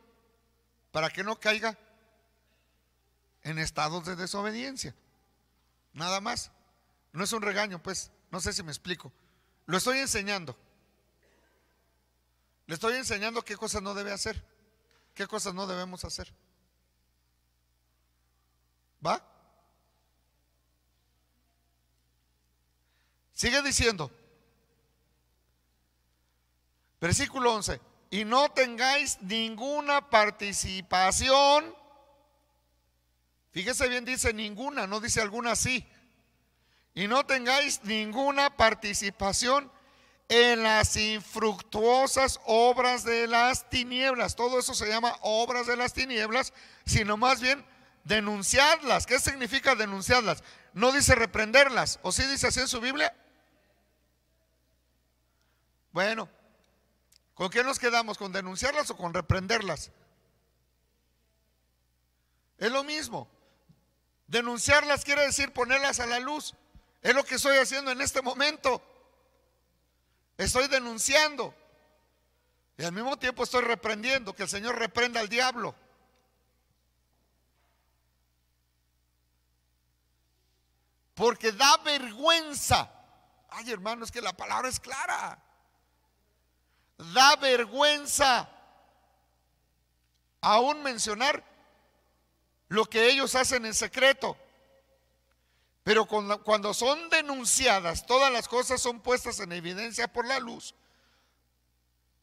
[0.90, 1.76] para que no caiga
[3.42, 4.94] en estados de desobediencia.
[5.92, 6.50] Nada más.
[7.12, 8.10] No es un regaño, pues.
[8.30, 9.12] No sé si me explico.
[9.66, 10.56] Lo estoy enseñando.
[12.66, 14.42] Le estoy enseñando qué cosas no debe hacer,
[15.14, 16.32] qué cosas no debemos hacer.
[19.04, 19.22] ¿Va?
[23.34, 24.10] Sigue diciendo,
[27.02, 27.80] Versículo 11.
[28.12, 31.74] Y no tengáis ninguna participación.
[33.52, 35.86] Fíjese bien, dice ninguna, no dice alguna sí.
[36.94, 39.70] Y no tengáis ninguna participación
[40.28, 44.36] en las infructuosas obras de las tinieblas.
[44.36, 46.52] Todo eso se llama obras de las tinieblas,
[46.84, 47.64] sino más bien
[48.04, 49.06] denunciarlas.
[49.06, 50.42] ¿Qué significa denunciarlas?
[50.72, 53.14] No dice reprenderlas, o sí dice así en su Biblia.
[55.92, 56.28] Bueno,
[57.34, 58.18] ¿Con qué nos quedamos?
[58.18, 59.90] ¿Con denunciarlas o con reprenderlas?
[62.58, 63.28] Es lo mismo.
[64.32, 66.54] Denunciarlas quiere decir ponerlas a la luz.
[67.02, 68.82] Es lo que estoy haciendo en este momento.
[70.38, 71.54] Estoy denunciando.
[72.78, 75.74] Y al mismo tiempo estoy reprendiendo, que el Señor reprenda al diablo.
[81.14, 82.90] Porque da vergüenza.
[83.50, 85.38] Ay, hermano, es que la palabra es clara
[87.12, 88.48] da vergüenza
[90.40, 91.44] aún mencionar
[92.72, 94.34] lo que ellos hacen en secreto.
[95.84, 100.74] Pero cuando, son denunciadas, todas las cosas son puestas en evidencia por la luz.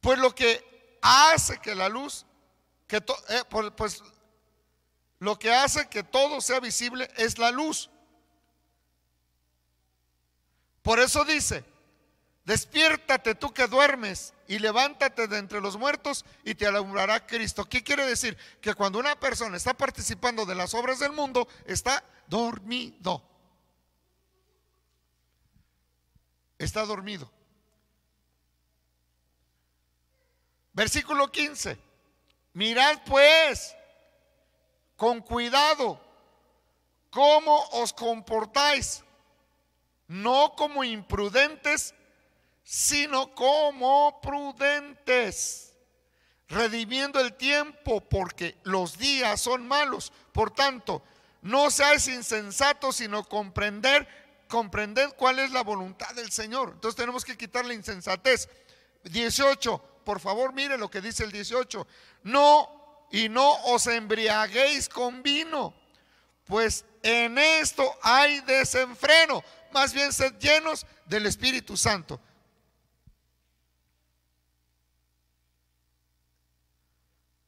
[0.02, 2.26] Pues lo que hace que la luz,
[2.88, 3.44] que eh,
[3.76, 4.02] pues
[5.20, 7.92] lo que hace que todo sea visible es la luz.
[10.82, 11.64] Por eso dice,
[12.50, 17.64] Despiértate tú que duermes y levántate de entre los muertos y te alumbrará Cristo.
[17.66, 18.36] ¿Qué quiere decir?
[18.60, 23.22] Que cuando una persona está participando de las obras del mundo, está dormido.
[26.58, 27.32] Está dormido.
[30.74, 31.78] Versículo 15.
[32.54, 33.76] Mirad pues
[34.96, 36.02] con cuidado
[37.12, 39.04] cómo os comportáis,
[40.08, 41.94] no como imprudentes,
[42.70, 45.74] sino como prudentes,
[46.48, 50.14] redimiendo el tiempo porque los días son malos.
[50.32, 51.02] Por tanto,
[51.42, 54.08] no seáis insensatos, sino comprender,
[54.48, 56.74] comprender cuál es la voluntad del Señor.
[56.76, 58.48] Entonces tenemos que quitar la insensatez.
[59.04, 61.88] 18, por favor, mire lo que dice el 18.
[62.22, 65.74] No, y no os embriaguéis con vino,
[66.46, 69.44] pues en esto hay desenfreno.
[69.72, 72.22] Más bien sed llenos del Espíritu Santo.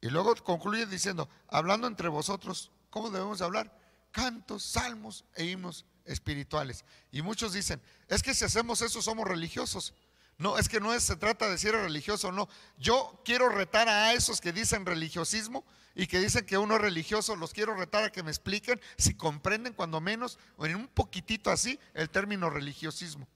[0.01, 3.71] Y luego concluye diciendo, hablando entre vosotros, ¿cómo debemos hablar?
[4.11, 6.83] Cantos, salmos e himnos espirituales.
[7.11, 9.93] Y muchos dicen, es que si hacemos eso somos religiosos.
[10.39, 12.49] No, es que no es, se trata de si eres religioso o no.
[12.79, 17.35] Yo quiero retar a esos que dicen religiosismo y que dicen que uno es religioso,
[17.35, 21.51] los quiero retar a que me expliquen si comprenden cuando menos o en un poquitito
[21.51, 23.27] así el término religiosismo.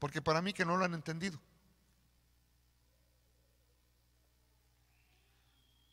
[0.00, 1.40] Porque para mí que no lo han entendido.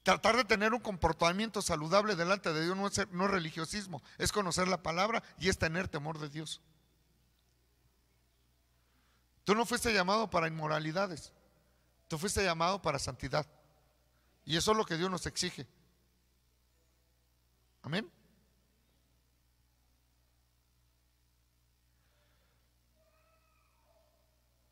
[0.04, 4.82] Tratar de tener un comportamiento saludable delante de Dios no es, religiosismo, es conocer la
[4.82, 6.60] palabra y es tener temor de Dios.
[9.44, 11.32] Tú no fuiste llamado para inmoralidades,
[12.08, 13.46] tú fuiste llamado para santidad.
[14.44, 15.68] Y eso es lo que Dios nos exige.
[17.84, 18.10] Amén.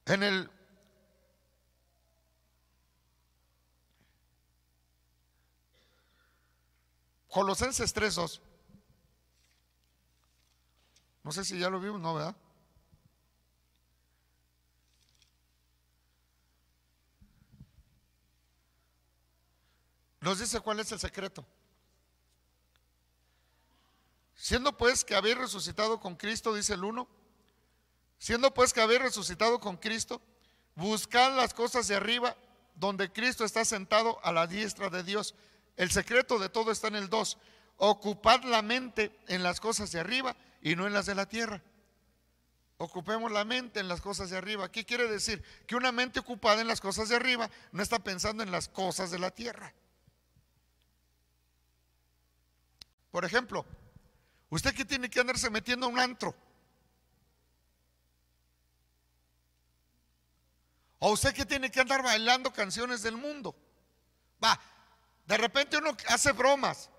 [0.05, 0.49] En el
[7.30, 8.41] Colosenses 3.2.
[11.23, 12.36] No sé si ya lo vimos, no, ¿verdad?
[20.21, 21.45] Nos dice cuál es el secreto.
[24.36, 27.07] Siendo pues que habéis resucitado con Cristo, dice el 1,
[28.17, 30.21] siendo pues que habéis resucitado con Cristo,
[30.75, 32.36] buscad las cosas de arriba,
[32.75, 35.36] donde Cristo está sentado a la diestra de Dios.
[35.80, 37.38] El secreto de todo está en el 2.
[37.77, 41.63] Ocupad la mente en las cosas de arriba y no en las de la tierra.
[42.77, 44.69] Ocupemos la mente en las cosas de arriba.
[44.69, 45.41] ¿Qué quiere decir?
[45.65, 49.09] Que una mente ocupada en las cosas de arriba no está pensando en las cosas
[49.09, 49.73] de la tierra.
[53.09, 53.65] Por ejemplo,
[54.49, 56.36] ¿usted qué tiene que andarse metiendo a un antro?
[60.99, 63.55] ¿O usted qué tiene que andar bailando canciones del mundo?
[64.43, 64.59] Va,
[65.30, 66.89] de repente uno hace bromas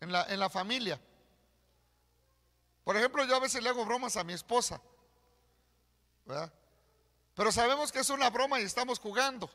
[0.00, 1.00] en la, en la familia.
[2.84, 4.80] Por ejemplo, yo a veces le hago bromas a mi esposa.
[6.24, 6.52] ¿verdad?
[7.34, 9.50] Pero sabemos que es una broma y estamos jugando.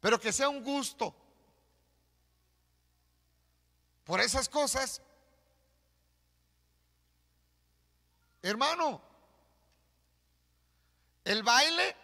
[0.00, 1.12] Pero que sea un gusto.
[4.04, 5.02] Por esas cosas.
[8.42, 9.02] Hermano,
[11.24, 11.96] el baile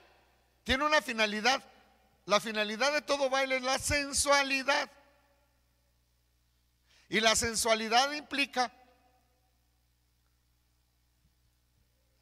[0.64, 1.69] tiene una finalidad.
[2.30, 4.88] La finalidad de todo baile es la sensualidad.
[7.08, 8.72] Y la sensualidad implica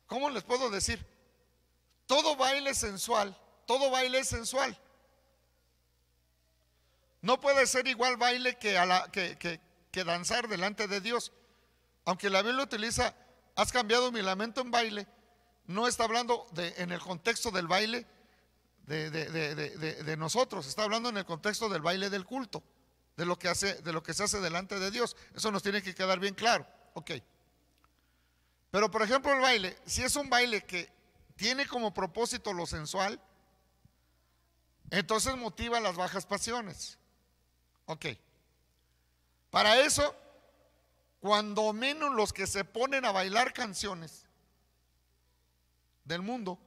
[0.07, 1.05] ¿Cómo les puedo decir?
[2.07, 3.37] Todo baile sensual,
[3.67, 4.75] todo baile es sensual.
[7.21, 11.33] No puede ser igual baile que, a la, que, que, danzar delante de Dios.
[12.07, 13.15] Aunque la Biblia utiliza,
[13.57, 15.07] has cambiado mi lamento en baile,
[15.67, 18.07] no está hablando de, en el contexto del baile
[18.89, 22.63] de, nosotros, está hablando en el contexto del baile del culto,
[23.17, 25.17] de lo, que hace, de lo que se hace delante de Dios.
[25.35, 26.67] Eso nos tiene que quedar bien claro.
[26.95, 27.13] Ok.
[28.71, 30.91] Pero por ejemplo el baile, si es un baile que
[31.37, 33.21] tiene como propósito lo sensual,
[34.91, 36.99] entonces motiva las bajas pasiones.
[37.87, 38.07] Ok.
[39.51, 40.15] Para eso,
[41.21, 44.27] cuando menos los que se ponen a bailar canciones
[46.05, 46.59] del mundo,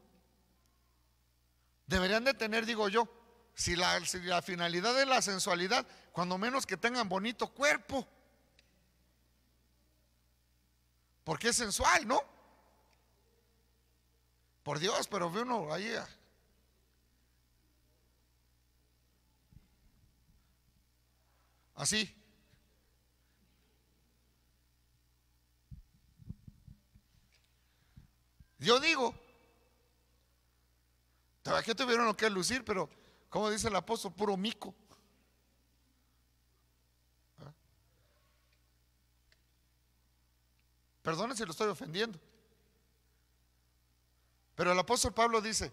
[1.92, 3.08] deberían de tener, digo yo,
[3.54, 4.02] si la,
[4.42, 8.08] finalidad es la sensualidad, cuando menos que tengan bonito cuerpo.
[11.26, 12.24] Porque es sensual, ¿no?
[14.64, 15.94] Por Dios, pero ve uno ahí.
[15.94, 16.08] Ah.
[21.76, 22.16] Así.
[28.60, 29.14] Yo digo,
[31.44, 32.90] que tuvieron que lucir, pero
[33.30, 34.76] como dice el apóstol, puro mico.
[41.02, 42.20] Perdone si lo estoy ofendiendo.
[44.56, 45.72] Pero el apóstol Pablo dice,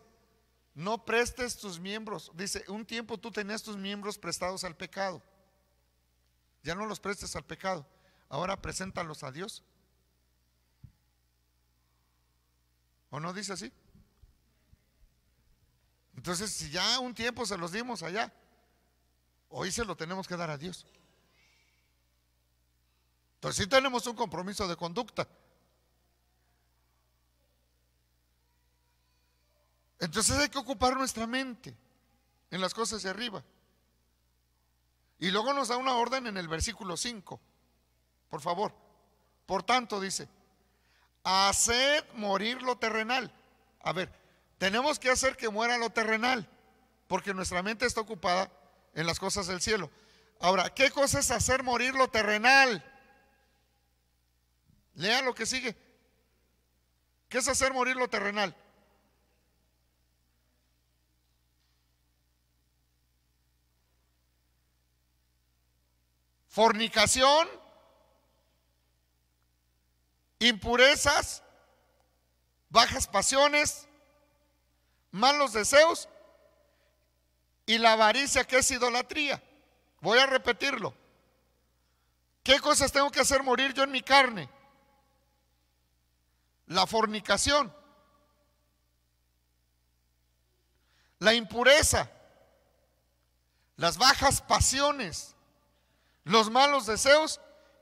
[0.74, 2.30] no prestes tus miembros.
[2.34, 5.22] Dice, un tiempo tú tenías tus miembros prestados al pecado.
[6.62, 7.86] Ya no los prestes al pecado.
[8.28, 9.62] Ahora preséntalos a Dios.
[13.10, 13.72] ¿O no dice así?
[16.18, 18.32] Entonces, si ya un tiempo se los dimos allá,
[19.50, 20.84] hoy se lo tenemos que dar a Dios.
[23.36, 25.28] Entonces sí tenemos un compromiso de conducta.
[30.00, 31.76] Entonces hay que ocupar nuestra mente
[32.50, 33.44] en las cosas de arriba.
[35.20, 37.40] Y luego nos da una orden en el versículo 5.
[38.28, 38.74] Por favor.
[39.46, 40.28] Por tanto, dice,
[41.22, 43.32] haced morir lo terrenal.
[43.82, 44.17] A ver,
[44.58, 46.48] tenemos que hacer que muera lo terrenal,
[47.06, 48.50] porque nuestra mente está ocupada
[48.94, 49.90] en las cosas del cielo.
[50.40, 52.84] Ahora, ¿qué cosa es hacer morir lo terrenal?
[54.94, 55.76] Lea lo que sigue.
[57.28, 58.54] ¿Qué es hacer morir lo terrenal?
[66.48, 67.48] Fornicación,
[70.40, 71.44] impurezas,
[72.70, 73.87] bajas pasiones,
[75.10, 76.08] malos deseos
[77.66, 79.42] y la avaricia que es idolatría.
[80.00, 80.94] Voy a repetirlo.
[82.42, 84.48] ¿Qué cosas tengo que hacer morir yo en mi carne?
[86.68, 87.72] la fornicación,
[91.18, 92.10] la impureza,
[93.76, 95.34] las bajas pasiones,
[96.24, 97.40] los malos deseos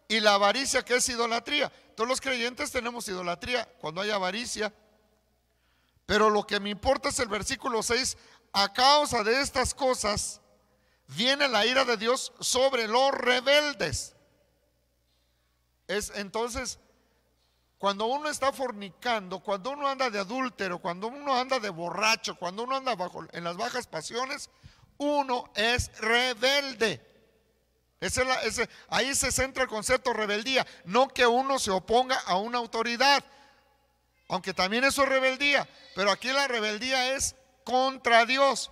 [0.09, 1.71] y la avaricia que es idolatría.
[1.97, 4.73] Todos los creyentes tenemos idolatría cuando hay avaricia,
[6.07, 8.17] Pero lo que me importa es el versículo 6.
[8.53, 10.41] A causa de estas cosas
[11.09, 14.15] viene la ira de Dios sobre los rebeldes.
[15.89, 16.79] Es entonces
[17.79, 22.63] cuando uno está fornicando, cuando uno anda de adúltero, cuando uno anda de borracho, cuando
[22.63, 24.49] uno anda bajo, en las bajas pasiones,
[24.99, 27.05] uno es rebelde.
[28.89, 33.23] ahí se centra el concepto rebeldía, no que uno se oponga a una autoridad,
[34.29, 38.71] aunque también eso es rebeldía, pero aquí la rebeldía es contra Dios.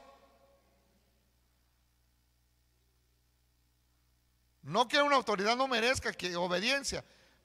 [4.63, 7.05] No que una autoridad no merezca obediencia,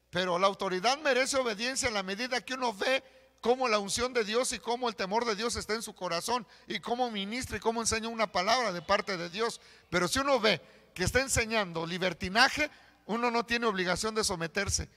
[0.10, 3.04] pero la autoridad merece obediencia en la medida que uno ve
[3.42, 6.48] cómo la unción de Dios y cómo el temor de Dios está en su corazón
[6.68, 9.62] y cómo ministra y cómo enseña una palabra de parte de Dios.
[9.90, 10.62] Pero si uno ve
[10.94, 12.72] que está enseñando libertinaje,
[13.06, 14.90] uno no tiene obligación de someterse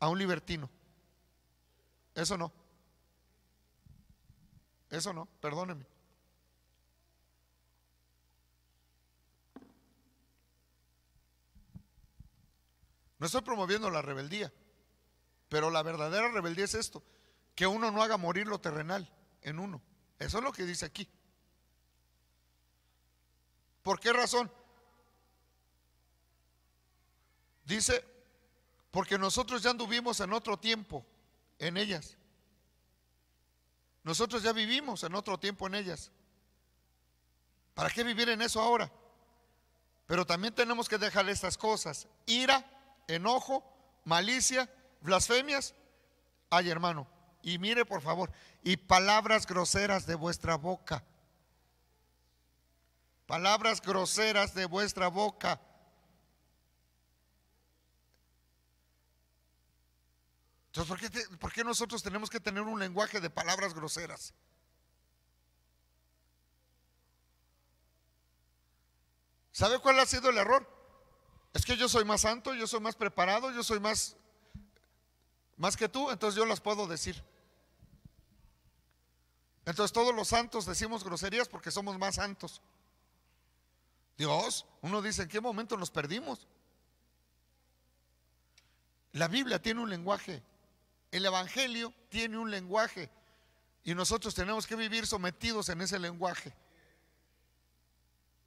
[0.00, 0.70] a un libertino.
[2.18, 2.52] Eso no.
[4.90, 5.86] Eso no, perdóneme.
[13.20, 14.52] No estoy promoviendo la rebeldía,
[15.48, 17.04] pero la verdadera rebeldía es esto,
[17.54, 19.08] que uno no haga morir lo terrenal
[19.42, 19.80] en uno.
[20.18, 21.08] Eso es lo que dice aquí.
[23.82, 24.50] ¿Por qué razón?
[27.64, 28.04] Dice,
[28.90, 31.06] porque nosotros ya anduvimos en otro tiempo
[31.58, 32.16] en ellas.
[34.02, 36.10] Nosotros ya vivimos en otro tiempo en ellas.
[37.74, 38.90] ¿Para qué vivir en eso ahora?
[40.06, 42.08] Pero también tenemos que dejar estas cosas.
[42.26, 42.64] Ira,
[43.06, 43.62] enojo,
[44.04, 45.74] malicia, blasfemias.
[46.50, 47.06] Ay, hermano.
[47.42, 48.32] Y mire, por favor,
[48.62, 51.04] y palabras groseras de vuestra boca.
[53.26, 55.60] Palabras groseras de vuestra boca.
[60.78, 64.32] Entonces, ¿por qué, ¿por qué, nosotros tenemos que tener un lenguaje de palabras groseras?
[69.50, 70.64] ¿Sabe cuál ha sido el error?
[71.52, 74.16] Es que yo soy más santo, yo soy más preparado, yo soy más
[75.56, 77.24] más que tú, entonces yo las puedo decir.
[79.64, 82.62] Entonces todos los santos decimos groserías porque somos más santos.
[84.16, 86.46] Dios, uno dice, ¿en qué momento nos perdimos?
[89.10, 90.40] La Biblia tiene un lenguaje,
[91.10, 93.10] el Evangelio tiene un lenguaje
[93.84, 96.54] y nosotros tenemos que vivir sometidos en ese lenguaje.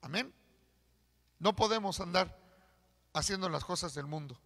[0.00, 0.32] Amén.
[1.38, 2.38] No podemos andar
[3.12, 4.38] haciendo las cosas del mundo.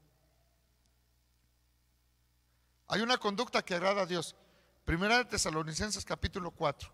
[2.88, 4.36] Hay una conducta que agrada a Dios.
[4.84, 6.92] Primera de Tesalonicenses capítulo 4.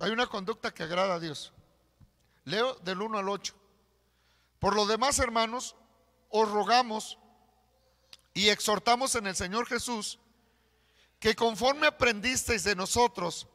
[0.00, 1.52] Hay una conducta que agrada a Dios.
[2.44, 3.61] Leo del 1 al 8.
[4.62, 5.74] Por lo demás, hermanos,
[6.30, 7.18] os rogamos
[8.32, 10.20] y exhortamos en el Señor Jesús
[11.18, 13.48] que conforme aprendisteis de nosotros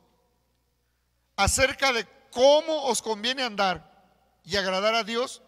[1.38, 4.06] acerca de cómo os conviene andar
[4.44, 5.42] y agradar a Dios,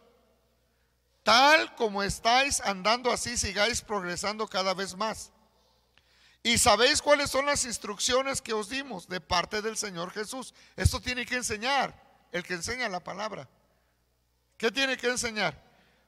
[1.24, 5.34] tal como estáis andando así, sigáis progresando cada vez más.
[6.42, 10.54] Y sabéis cuáles son las instrucciones que os dimos de parte del Señor Jesús.
[10.78, 12.02] Esto tiene que enseñar
[12.32, 13.50] el que enseña la palabra.
[14.60, 15.58] ¿Qué tiene que enseñar?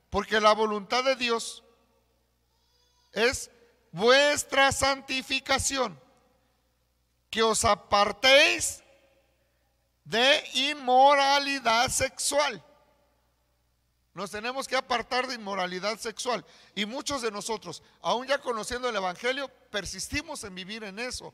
[0.10, 1.64] Porque la voluntad de Dios
[3.14, 3.50] es
[3.94, 5.98] vuestra santificación,
[7.30, 8.84] que os apartéis
[10.04, 12.62] de inmoralidad sexual.
[14.14, 16.46] Nos tenemos que apartar de inmoralidad sexual.
[16.76, 21.34] Y muchos de nosotros, aún ya conociendo el Evangelio, persistimos en vivir en eso.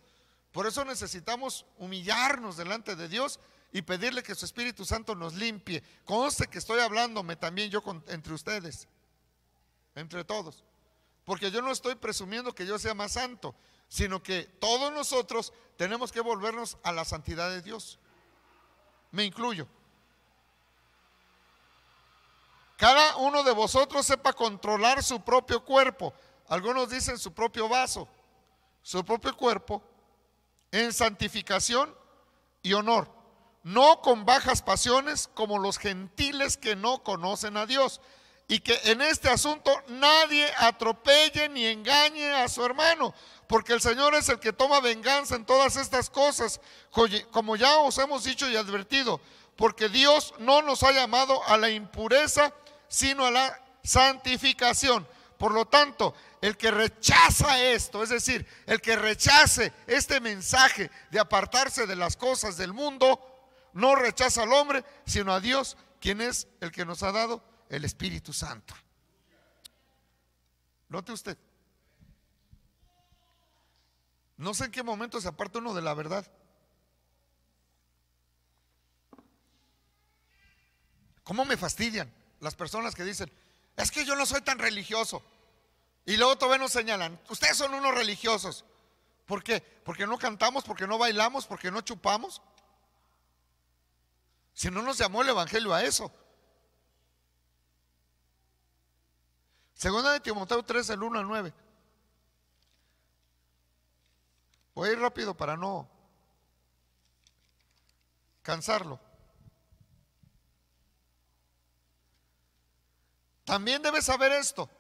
[0.51, 3.39] Por eso necesitamos humillarnos delante de Dios
[3.72, 5.84] y pedirle que su Espíritu Santo nos limpie.
[6.05, 8.88] Conste que estoy hablándome también yo entre ustedes,
[9.95, 10.63] entre todos.
[11.26, 13.53] Porque yo no estoy presumiendo que yo sea más santo,
[13.89, 17.99] sino que todos nosotros tenemos que volvernos a la santidad de Dios.
[19.11, 19.68] Me incluyo.
[22.78, 26.13] Cada uno de vosotros sepa controlar su propio cuerpo.
[26.47, 28.07] Algunos dicen su propio vaso,
[28.82, 29.84] su propio cuerpo,
[30.72, 31.93] en santificación
[32.61, 33.16] y honor.
[33.68, 37.99] No con bajas pasiones como los gentiles que no conocen a Dios.
[38.47, 43.13] Y que en este asunto nadie atropelle ni engañe a su hermano,
[43.49, 46.61] porque el Señor es el que toma venganza en todas estas cosas,
[47.32, 49.20] como ya os hemos dicho y advertido,
[49.57, 52.53] porque Dios no nos ha llamado a la impureza,
[52.88, 55.05] sino a la santificación.
[55.38, 61.20] Por lo tanto, el que rechaza esto, es decir, el que rechace este mensaje de
[61.20, 63.26] apartarse de las cosas del mundo,
[63.78, 67.86] no rechaza al hombre, sino a Dios, quien es el que nos ha dado el
[67.86, 68.73] Espíritu Santo.
[70.89, 71.38] Note usted.
[74.38, 76.25] No sé en qué momento se aparta uno de la verdad.
[81.23, 83.32] ¿Cómo me fastidian las personas que dicen,
[83.75, 85.21] es que yo no soy tan religioso?
[86.03, 88.65] Y luego todavía nos señalan, ustedes son unos religiosos.
[89.28, 89.61] ¿Por qué?
[89.61, 92.41] Porque no cantamos, porque no bailamos, porque no chupamos.
[94.57, 96.11] Si no nos llamó el Evangelio a eso.
[99.75, 101.53] Segunda de Timoteo 3, el 1 al 9.
[104.73, 105.87] Voy a ir rápido para no
[108.41, 108.99] cansarlo.
[113.43, 114.71] También debes saber esto,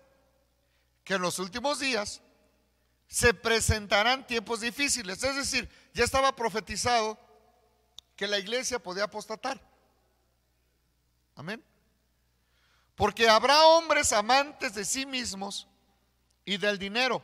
[1.03, 2.23] que en los últimos días
[3.07, 5.21] se presentarán tiempos difíciles.
[5.21, 7.26] Es decir, ya estaba profetizado
[8.17, 9.61] que la iglesia podía apostatar.
[11.35, 11.63] Amén.
[12.95, 15.67] Porque habrá hombres amantes de sí mismos
[16.43, 17.21] y del dinero.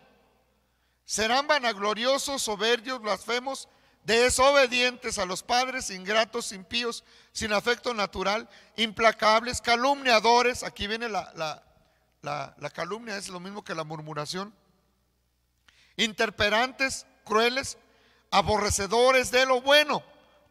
[1.04, 3.68] Serán vanagloriosos, soberbios, blasfemos,
[4.04, 10.64] desobedientes a los padres, ingratos, impíos, sin afecto natural, implacables, calumniadores.
[10.64, 11.64] Aquí viene la,
[12.22, 14.54] la, calumnia, es lo mismo que la murmuración.
[15.98, 17.80] Interperantes, crueles,
[18.30, 20.04] aborrecedores de lo bueno,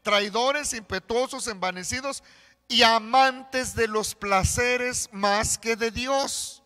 [0.02, 2.22] traidores, impetuosos, envanecidos
[2.68, 6.62] y amantes de los placeres más que de Dios.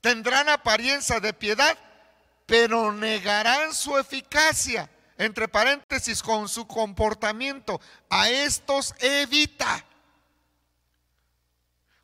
[0.00, 1.78] Tendrán apariencia de piedad,
[2.46, 4.90] pero negarán su eficacia.
[5.16, 7.80] Entre paréntesis, con su comportamiento.
[8.10, 9.84] A estos evita.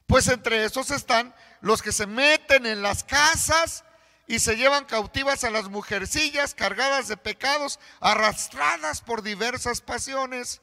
[0.07, 3.85] Pues entre esos están los que se meten en las casas
[4.31, 10.61] y se llevan cautivas a las mujercillas cargadas de pecados, arrastradas por diversas pasiones,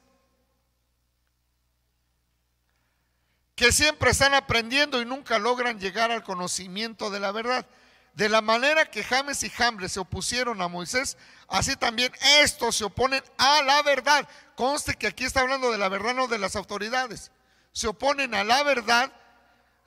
[3.54, 7.66] que siempre están aprendiendo y nunca logran llegar al conocimiento de la verdad.
[8.14, 12.10] De la manera que James y Jambre se opusieron a Moisés, así también
[12.40, 14.26] estos se oponen a la verdad.
[14.56, 17.32] Conste que aquí está hablando de la verdad, no de las autoridades.
[17.72, 19.12] Se oponen a la verdad,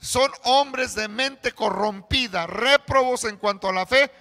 [0.02, 4.12] son hombres de mente corrompida, réprobos en cuanto a la fe,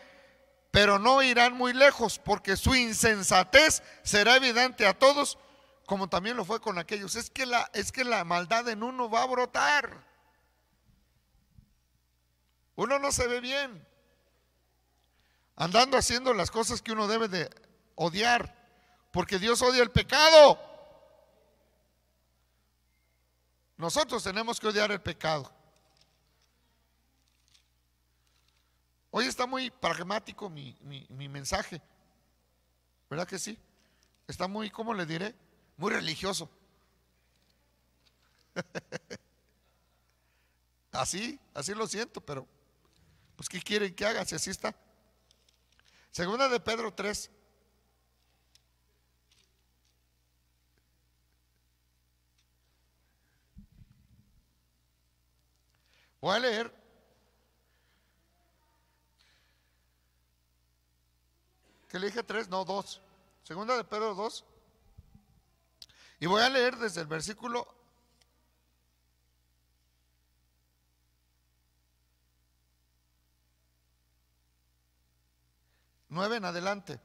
[0.70, 5.38] pero no irán muy lejos, porque su insensatez será evidente a todos,
[5.86, 7.16] como también lo fue con aquellos.
[7.16, 10.04] Es que la, es que la maldad en uno va a brotar.
[12.76, 13.90] Uno no se ve bien
[15.60, 17.50] andando haciendo las cosas que uno debe de
[17.94, 18.56] odiar,
[19.10, 20.58] porque Dios odia el pecado.
[23.76, 25.52] Nosotros tenemos que odiar el pecado.
[29.12, 30.76] Hoy está muy pragmático mi,
[31.10, 31.82] mensaje,
[33.08, 33.58] ¿verdad que sí?
[34.28, 35.34] Está muy, ¿cómo le diré?
[35.76, 36.48] Muy religioso.
[40.92, 42.46] así, así lo siento, pero
[43.34, 44.76] pues ¿qué quieren que haga si así está?
[46.12, 47.30] Segunda de Pedro 3.
[56.20, 56.79] Voy a leer.
[61.90, 62.48] ¿Qué le dije tres?
[62.48, 63.02] No, dos.
[63.42, 64.44] Segunda de Pedro 2.
[66.20, 67.66] Y voy a leer desde el versículo
[76.10, 77.00] 9 en adelante.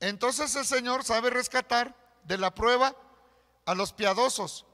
[0.00, 1.94] Entonces el Señor sabe rescatar
[2.24, 2.96] de la prueba
[3.66, 4.66] a los piadosos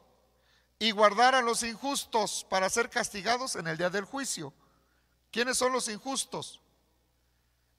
[0.78, 4.54] y guardar a los injustos para ser castigados en el día del juicio.
[5.30, 6.63] ¿Quiénes son los injustos?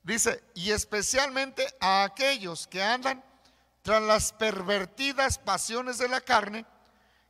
[0.05, 3.23] Dice, y especialmente a aquellos que andan
[3.81, 6.63] tras las pervertidas pasiones de la carne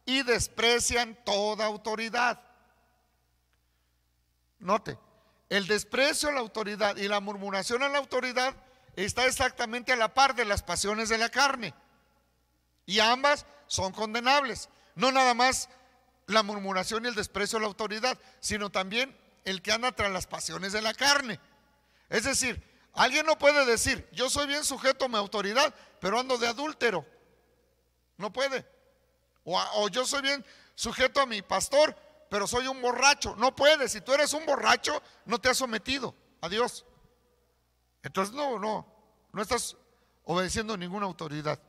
[0.05, 2.41] y desprecian toda autoridad.
[4.59, 4.99] Note,
[5.47, 8.53] el desprecio a la autoridad y la murmuración a la autoridad
[8.97, 11.73] está exactamente a la par de las pasiones de la carne.
[12.85, 14.67] Y ambas son condenables.
[14.95, 15.69] No nada más
[16.27, 20.27] la murmuración y el desprecio a la autoridad, sino también el que anda tras las
[20.27, 21.39] pasiones de la carne.
[22.09, 22.61] Es decir,
[22.93, 27.05] alguien no puede decir, yo soy bien sujeto a mi autoridad, pero ando de adúltero.
[28.17, 28.65] No puede.
[29.43, 31.95] O, yo soy bien sujeto a mi pastor,
[32.29, 33.35] pero soy un borracho.
[33.35, 33.91] No puedes.
[33.91, 36.85] Si tú eres un borracho, no te has sometido a Dios.
[38.03, 38.87] Entonces, no, no,
[39.31, 39.75] no estás
[40.23, 41.59] obedeciendo ninguna autoridad.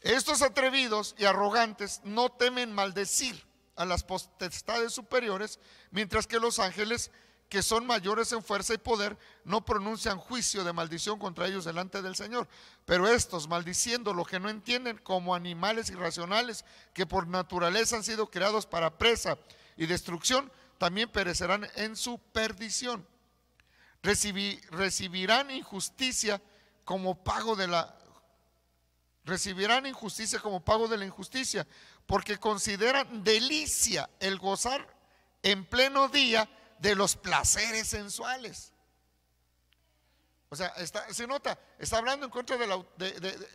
[0.00, 3.44] Estos atrevidos y arrogantes no temen maldecir
[3.76, 5.58] a las potestades superiores,
[5.90, 7.10] mientras que los ángeles
[7.50, 12.00] que son mayores en fuerza y poder, no pronuncian juicio de maldición contra ellos delante
[12.00, 12.46] del Señor.
[12.84, 18.30] Pero estos, maldiciendo lo que no entienden como animales irracionales que por naturaleza han sido
[18.30, 19.36] creados para presa
[19.76, 23.04] y destrucción, también perecerán en su perdición.
[24.00, 26.40] recibirán injusticia
[26.84, 27.96] como pago de la
[29.24, 31.66] recibirán injusticia como pago de la injusticia,
[32.06, 34.96] porque consideran delicia el gozar
[35.42, 36.48] en pleno día
[36.80, 38.72] de los placeres sensuales.
[40.48, 42.84] O sea, está, se nota, está hablando en contra de la...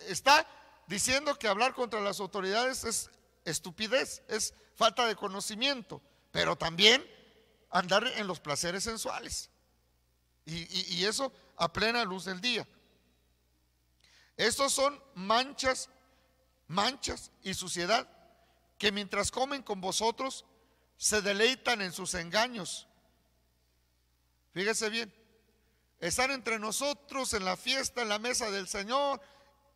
[0.08, 0.48] está
[0.88, 3.10] diciendo que hablar contra las autoridades es
[3.44, 6.02] estupidez, es falta de conocimiento,
[6.32, 7.06] pero también
[7.72, 9.50] andar en los placeres sensuales.
[10.46, 12.68] Y, y eso a plena luz del día.
[14.38, 15.90] Estos son manchas,
[16.68, 18.08] manchas y suciedad
[18.78, 20.46] que mientras comen con vosotros
[20.98, 22.88] se deleitan en sus engaños.
[24.56, 25.14] Fíjese bien,
[26.00, 29.20] están entre nosotros en la fiesta, en la mesa del Señor,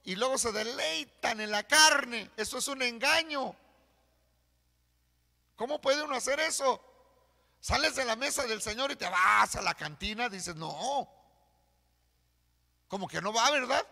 [0.06, 2.32] y luego se deleitan en la carne.
[2.38, 3.54] Eso es un engaño.
[5.58, 6.82] ¿Cómo puede uno hacer eso?
[7.60, 11.10] Sales de la mesa del Señor y te vas a la cantina, dices, no,
[12.88, 13.86] como que no va, ¿verdad?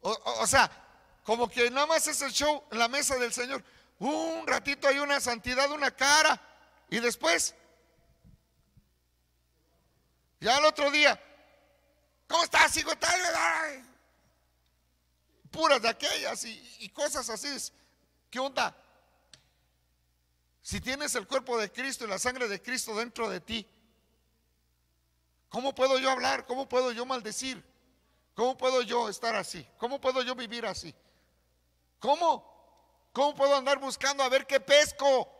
[0.00, 0.70] O, sea,
[1.24, 3.64] como que nada más es el show en la mesa del Señor.
[3.98, 6.40] Un ratito hay una santidad, una cara,
[6.88, 7.56] y después,
[10.40, 11.20] ya el otro día,
[12.28, 12.96] ¿cómo estás, hijo?
[12.96, 13.20] Tal,
[15.50, 17.72] puras de aquellas y, cosas así.
[18.30, 18.76] ¿Qué onda?
[20.62, 23.66] Si tienes el cuerpo de Cristo y la sangre de Cristo dentro de ti,
[25.48, 26.44] ¿cómo puedo yo hablar?
[26.44, 27.64] ¿Cómo puedo yo maldecir?
[28.34, 29.66] ¿Cómo puedo yo estar así?
[29.78, 30.94] ¿Cómo puedo yo vivir así?
[31.98, 32.56] ¿Cómo?
[33.12, 35.32] ¿Cómo puedo andar buscando a ver qué pesco?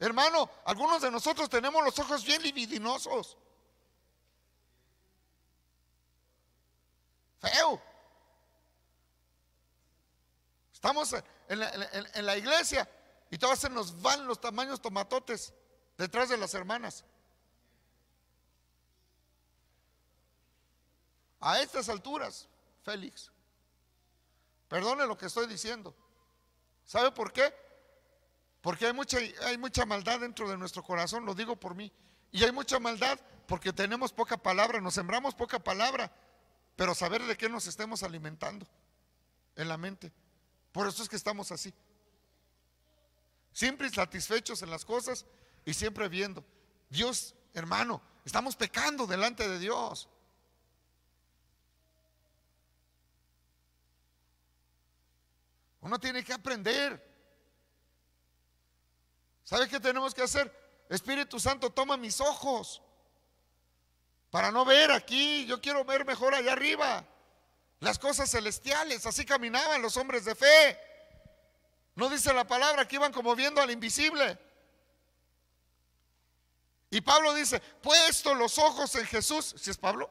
[0.00, 3.36] Hermano, algunos de nosotros tenemos los ojos bien libidinosos.
[10.84, 11.14] Estamos
[11.48, 12.86] en la, iglesia
[13.30, 15.54] y todos se nos van los tamaños tomatotes
[15.96, 17.04] detrás de las hermanas.
[21.40, 22.48] A estas alturas,
[22.82, 23.30] Félix,
[24.68, 25.94] perdone lo que estoy diciendo.
[26.84, 27.54] ¿Sabe por qué?
[28.60, 29.16] Porque hay mucha,
[29.46, 31.90] hay mucha maldad dentro de nuestro corazón, lo digo por mí.
[32.30, 36.12] Y hay mucha maldad porque tenemos poca palabra, nos sembramos poca palabra,
[36.76, 38.66] pero saber de qué nos estemos alimentando
[39.56, 40.12] en la mente.
[40.72, 41.72] Por eso es que estamos así.
[43.52, 45.24] Siempre satisfechos en las cosas
[45.64, 46.44] y siempre viendo.
[46.90, 50.08] Dios, hermano, estamos pecando delante de Dios.
[55.80, 57.14] Uno tiene que aprender.
[59.44, 60.52] ¿Sabe qué tenemos que hacer?
[60.88, 62.82] Espíritu Santo, toma mis ojos
[64.34, 65.46] para no ver aquí.
[65.46, 67.06] Yo quiero ver mejor allá arriba
[67.78, 69.06] las cosas celestiales.
[69.06, 70.76] Así caminaban los hombres de fe.
[71.94, 74.36] No dice la palabra que iban como viendo al invisible.
[76.90, 80.10] Y Pablo dice, puesto los ojos en Jesús, si es Pablo,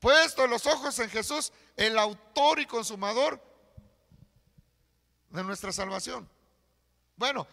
[0.00, 3.42] puesto los ojos en Jesús, el autor y consumador
[5.30, 6.28] de nuestra salvación.
[7.16, 7.46] Bueno,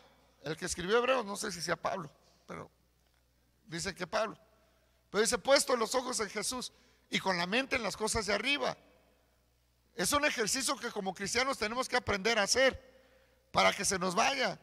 [0.44, 2.12] el que escribió Hebreos, no sé si sea Pablo,
[2.46, 2.75] pero
[3.68, 4.38] dice que Pablo.
[5.10, 6.72] Pero dice, puesto los ojos en Jesús,
[7.10, 8.78] y con la mente en las cosas de arriba.
[9.96, 12.80] Es un ejercicio que como cristianos tenemos que aprender a hacer
[13.52, 14.60] para que se nos vaya.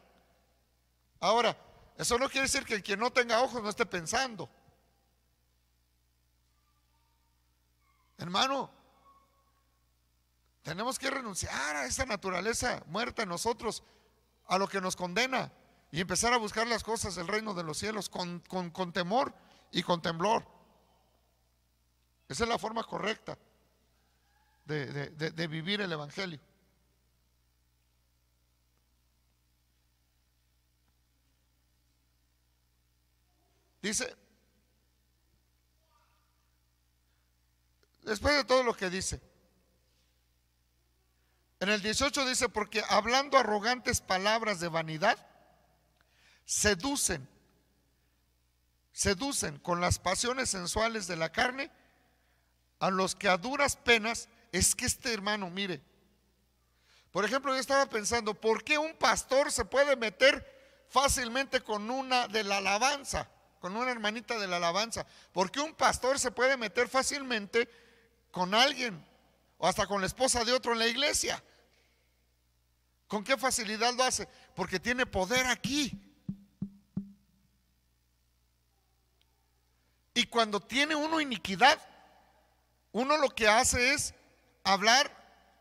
[1.19, 1.57] Ahora,
[1.97, 4.49] eso no quiere decir que que no tenga ojos no esté pensando.
[8.17, 8.69] Hermano,
[10.61, 13.83] tenemos que renunciar a esa naturaleza muerta en nosotros,
[14.47, 15.51] a lo que nos condena,
[15.93, 19.31] y empezar a buscar las cosas del reino de los cielos con, con temor
[19.71, 20.43] y con temblor.
[22.27, 23.37] Esa es la forma correcta
[24.65, 26.39] de, vivir el Evangelio.
[33.83, 34.15] Dice,
[38.01, 39.21] después de todo lo que dice,
[41.59, 45.32] en el 18 dice, porque hablando arrogantes palabras de vanidad,
[46.45, 47.27] seducen,
[48.91, 51.71] seducen con las pasiones sensuales de la carne
[52.79, 55.81] a los que a duras penas, es que este hermano, mire,
[57.13, 60.45] por ejemplo, yo estaba pensando, ¿por qué un pastor se puede meter
[60.89, 63.29] fácilmente con una de la alabanza,
[63.59, 65.05] con una hermanita de la alabanza?
[65.31, 67.69] ¿Por qué un pastor se puede meter fácilmente
[68.31, 69.05] con alguien
[69.59, 71.43] o hasta con la esposa de otro en la iglesia?
[73.07, 74.27] ¿Con qué facilidad lo hace?
[74.55, 76.02] Porque tiene poder aquí.
[80.13, 81.79] Y cuando tiene uno iniquidad,
[82.91, 84.13] uno lo que hace es
[84.63, 85.11] hablar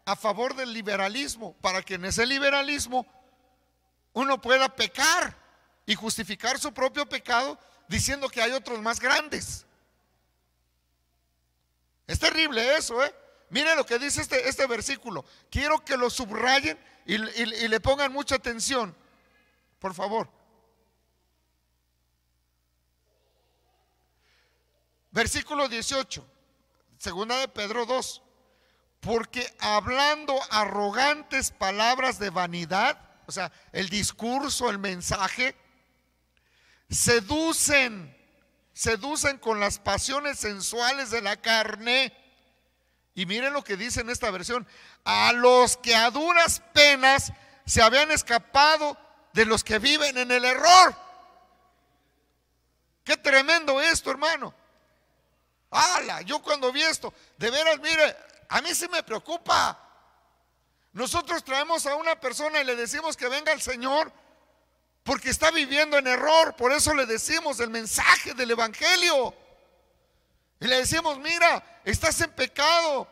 [0.04, 3.06] a favor del liberalismo, para que en ese liberalismo
[4.12, 5.36] uno pueda pecar
[5.86, 9.64] y justificar su propio pecado diciendo que hay otros más grandes.
[12.06, 13.14] Es terrible eso, ¿eh?
[13.48, 15.24] Mire lo que dice este, este versículo.
[15.50, 18.94] Quiero que lo subrayen y, y le pongan mucha atención.
[19.78, 20.28] Por favor.
[25.12, 26.26] Versículo 18,
[26.98, 28.22] segunda de Pedro 2.
[29.00, 35.54] Porque hablando arrogantes palabras de vanidad, o sea, el discurso, el mensaje,
[36.88, 38.16] seducen,
[38.72, 42.16] seducen con las pasiones sensuales de la carne.
[43.14, 44.66] Y miren lo que dice en esta versión,
[45.04, 47.32] a los que a duras penas
[47.66, 48.96] se habían escapado
[49.34, 50.96] de los que viven en el error.
[53.04, 54.54] Qué tremendo esto, hermano.
[55.72, 56.20] ¡Hala!
[56.22, 58.16] Yo cuando vi esto, de veras, mire,
[58.48, 59.78] a mí sí me preocupa.
[60.92, 64.12] Nosotros traemos a una persona y le decimos que venga el Señor
[65.02, 66.54] porque está viviendo en error.
[66.56, 69.34] Por eso le decimos el mensaje del Evangelio.
[70.60, 73.08] Y le decimos, mira, estás en pecado.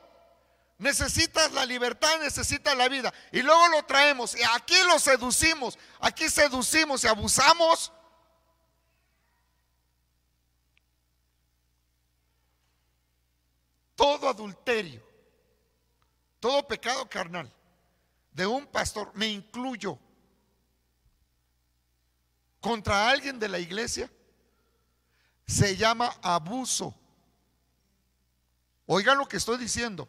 [0.76, 3.12] Necesitas la libertad, necesitas la vida.
[3.32, 4.36] Y luego lo traemos.
[4.36, 5.78] Y aquí lo seducimos.
[6.00, 7.92] Aquí seducimos y abusamos.
[14.01, 15.03] Todo adulterio,
[16.40, 17.53] todo pecado carnal
[18.32, 19.98] de un pastor, me incluyo,
[22.62, 24.11] contra alguien de la iglesia,
[25.46, 26.94] se llama abuso.
[28.86, 30.09] Oigan lo que estoy diciendo.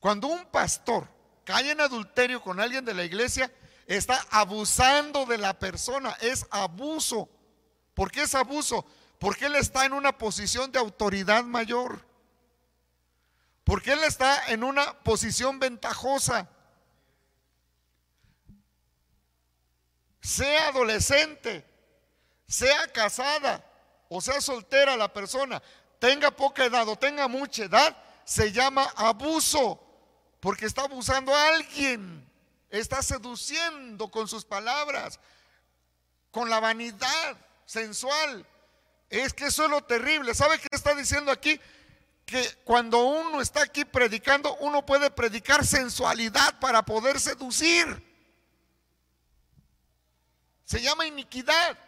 [0.00, 1.06] Cuando un pastor
[1.44, 3.54] cae en adulterio con alguien de la iglesia,
[3.86, 7.28] está abusando de la persona, es abuso.
[7.94, 8.84] ¿Por qué es abuso?
[9.20, 12.10] Porque él está en una posición de autoridad mayor.
[13.64, 16.48] Porque él está en una posición ventajosa.
[20.20, 21.64] Sea adolescente,
[22.46, 23.64] sea casada
[24.14, 25.62] o sea soltera la persona,
[25.98, 27.96] tenga poca edad o tenga mucha edad,
[28.26, 29.82] se llama abuso
[30.38, 32.28] porque está abusando a alguien,
[32.68, 35.18] está seduciendo con sus palabras,
[36.30, 38.46] con la vanidad sensual.
[39.08, 40.34] Es que eso es lo terrible.
[40.34, 41.58] ¿Sabe qué está diciendo aquí?
[42.24, 47.86] Que cuando uno está aquí predicando, uno puede predicar sensualidad para poder seducir.
[50.64, 51.78] Se llama iniquidad.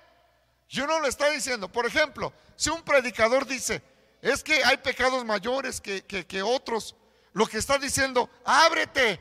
[0.68, 1.70] Yo no lo está diciendo.
[1.70, 3.82] Por ejemplo, si un predicador dice,
[4.20, 6.96] es que hay pecados mayores que, que, que otros,
[7.32, 9.20] lo que está diciendo, ábrete.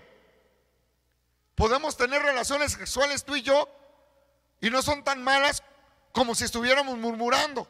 [1.56, 3.70] Podemos tener relaciones sexuales tú y yo
[4.60, 5.62] y no son tan malas
[6.12, 7.68] como si estuviéramos murmurando.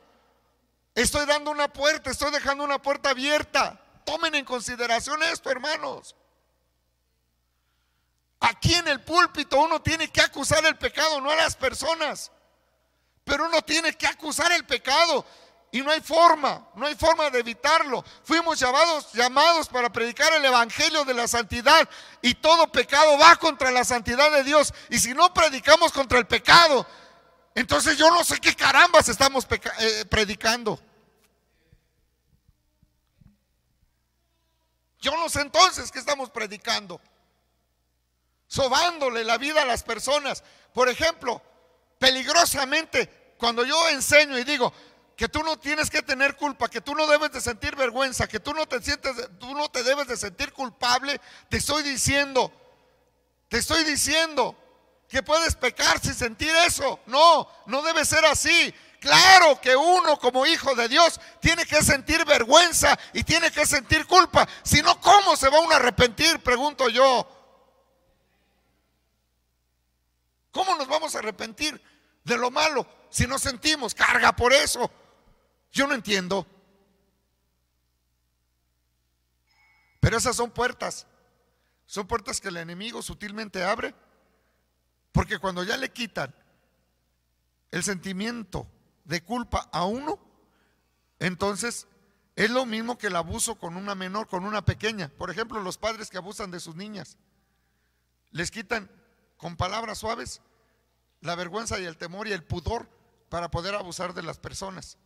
[0.96, 3.80] Estoy dando una puerta, estoy dejando una puerta abierta.
[4.06, 6.16] Tomen en consideración esto, hermanos.
[8.40, 12.32] Aquí en el púlpito uno tiene que acusar el pecado, no a las personas.
[13.24, 15.26] Pero uno tiene que acusar el pecado.
[15.72, 18.06] Y no hay forma, no hay forma de evitarlo.
[18.24, 21.90] Fuimos llamados, llamados para predicar el Evangelio de la santidad
[22.22, 24.72] y todo pecado va contra la santidad de Dios.
[24.90, 26.86] Y si no predicamos contra el pecado,
[27.56, 29.48] entonces yo no sé qué carambas estamos
[29.80, 30.80] eh, predicando.
[35.00, 37.00] Yo no sé entonces qué estamos predicando.
[38.48, 40.44] Sobándole la vida a las personas.
[40.74, 41.42] Por ejemplo,
[42.00, 44.74] peligrosamente, cuando yo enseño y digo,
[45.16, 48.40] que tú no tienes que tener culpa, que tú no debes de sentir vergüenza, que
[48.40, 52.52] tú no te sientes, tú no te debes de sentir culpable, te estoy diciendo,
[53.48, 54.58] te estoy diciendo
[55.14, 57.00] que puedes pecar sin sentir eso.
[57.06, 58.74] No, no debe ser así.
[59.00, 64.08] Claro que uno como hijo de Dios tiene que sentir vergüenza y tiene que sentir
[64.08, 64.48] culpa.
[64.64, 66.40] Si no, ¿cómo se va uno a arrepentir?
[66.40, 67.30] Pregunto yo.
[70.52, 71.80] ¿Cómo nos vamos a arrepentir
[72.24, 74.90] de lo malo si no sentimos carga por eso?
[75.72, 76.48] Yo no entiendo.
[80.00, 81.06] Pero esas son puertas.
[81.86, 83.94] Son puertas que el enemigo sutilmente abre.
[85.14, 86.36] Porque cuando ya le quitan
[87.72, 88.68] el sentimiento
[89.06, 90.20] de culpa a uno,
[91.20, 91.88] entonces
[92.36, 95.10] es lo mismo que el abuso con una menor, con una pequeña.
[95.10, 97.18] Por ejemplo, los padres que abusan de sus niñas.
[98.32, 98.92] Les quitan
[99.38, 100.42] con palabras suaves
[101.22, 102.90] la vergüenza y el temor y el pudor
[103.30, 104.98] para poder abusar de las personas.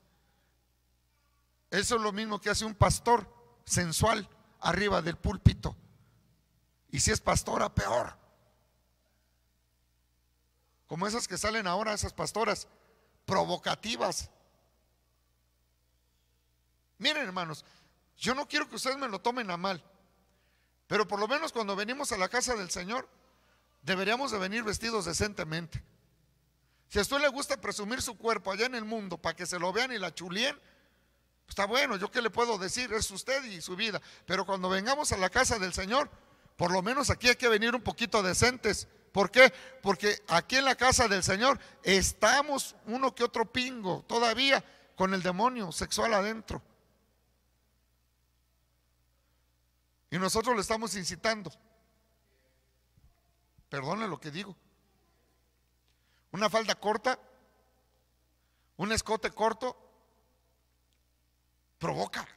[1.69, 3.29] Eso es lo mismo que hace un pastor
[3.65, 4.29] sensual
[4.61, 5.75] arriba del púlpito.
[6.89, 8.17] Y si es pastora, peor.
[10.87, 12.67] Como esas que salen ahora, esas pastoras
[13.25, 14.29] provocativas.
[16.97, 17.65] Miren, hermanos,
[18.17, 19.83] yo no quiero que ustedes me lo tomen a mal,
[20.87, 23.07] pero por lo menos cuando venimos a la casa del Señor,
[23.83, 25.83] deberíamos de venir vestidos decentemente.
[26.89, 29.59] Si a usted le gusta presumir su cuerpo allá en el mundo para que se
[29.59, 33.43] lo vean y la chulien, pues está bueno, yo qué le puedo decir, es usted
[33.43, 34.01] y su vida.
[34.25, 36.09] Pero cuando vengamos a la casa del Señor,
[36.55, 38.87] por lo menos aquí hay que venir un poquito decentes.
[39.17, 39.51] ¿Por qué?
[39.81, 44.63] Porque aquí en la casa del Señor estamos uno que otro pingo todavía
[44.95, 46.61] con el demonio sexual adentro.
[50.11, 51.51] Y nosotros le estamos incitando.
[53.69, 54.55] Perdone lo que digo.
[56.31, 57.17] Una falda corta,
[58.75, 59.75] un escote corto,
[61.79, 62.27] provoca.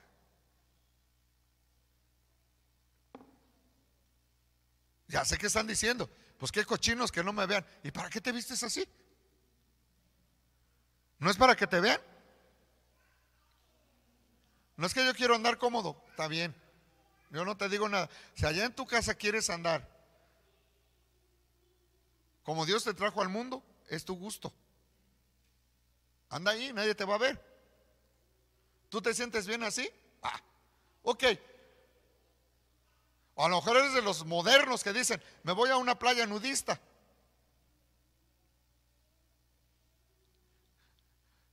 [5.08, 6.08] Ya sé que están diciendo,
[6.40, 7.64] pues qué cochinos que no me vean.
[7.84, 8.88] ¿Y para qué te vistes así?
[11.18, 12.00] ¿No es para que te vean?
[14.76, 16.54] No es que yo quiero andar cómodo, está bien.
[17.30, 18.08] Yo no te digo nada.
[18.34, 19.86] Si allá en tu casa quieres andar
[22.42, 24.52] como Dios te trajo al mundo, es tu gusto.
[26.30, 27.40] Anda ahí, nadie te va a ver.
[28.88, 29.88] ¿Tú te sientes bien así?
[30.22, 30.40] Ah,
[31.02, 31.24] ok.
[33.44, 36.80] A lo mejor eres de los modernos que dicen, me voy a una playa nudista.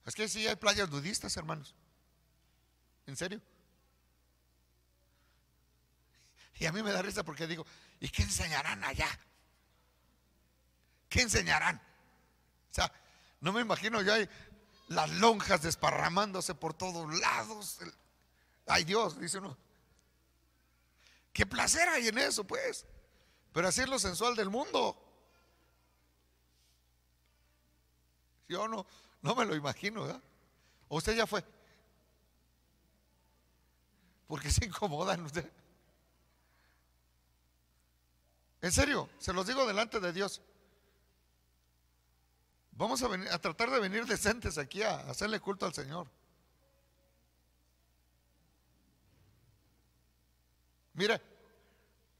[0.06, 1.76] Es que sí hay playas nudistas, hermanos.
[3.06, 3.42] ¿En serio?
[6.60, 7.66] Y a mí me da risa porque digo,
[8.00, 9.08] ¿y qué enseñarán allá?
[11.08, 11.78] ¿Qué enseñarán?
[11.78, 12.92] O sea,
[13.40, 14.30] no me imagino ya hay
[14.88, 17.80] las lonjas desparramándose por todos lados.
[18.66, 19.58] Ay Dios, dice uno.
[21.38, 22.84] ¿Qué placer hay en eso, pues?
[23.54, 25.00] Pero así es lo sensual del mundo.
[28.50, 28.88] Yo no,
[29.22, 30.24] no me lo imagino, ¿verdad?
[30.88, 31.46] ¿O usted ya fue?
[34.26, 35.48] Porque se incomodan usted.
[38.60, 40.42] En serio, se los digo delante de Dios.
[42.72, 46.10] Vamos a, venir, a tratar de venir decentes aquí a hacerle culto al Señor.
[50.98, 51.22] Mire,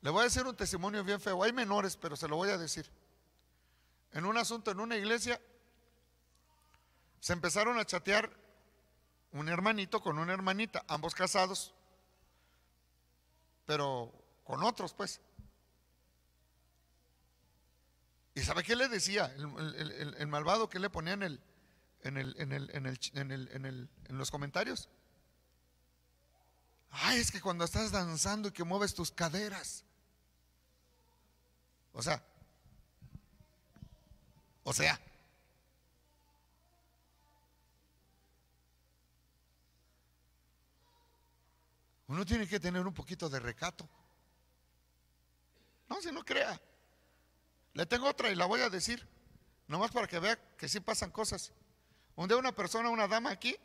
[0.02, 1.44] le voy a decir un testimonio bien feo.
[1.44, 2.88] Hay menores, pero se lo voy a decir.
[4.12, 5.42] En un asunto, en una iglesia,
[7.20, 8.30] se empezaron a chatear
[9.32, 11.74] un hermanito con una hermanita, ambos casados,
[13.66, 14.14] pero
[14.44, 15.22] con otros, pues.
[18.36, 21.42] ¿Y sabe qué le decía el, malvado que le ponía en, el,
[22.04, 24.88] en, el, en, el, el, en los comentarios?
[26.92, 29.84] Ay, es que cuando estás danzando y que mueves tus caderas.
[31.94, 32.24] O sea,
[34.64, 35.00] o sea,
[42.08, 43.90] uno tiene que tener un poquito de recato.
[45.90, 46.60] No, si no crea.
[47.74, 49.08] Le tengo otra y la voy a decir,
[49.68, 51.52] nomás para que vea que sí pasan cosas.
[52.16, 53.56] Un día una persona, una dama aquí,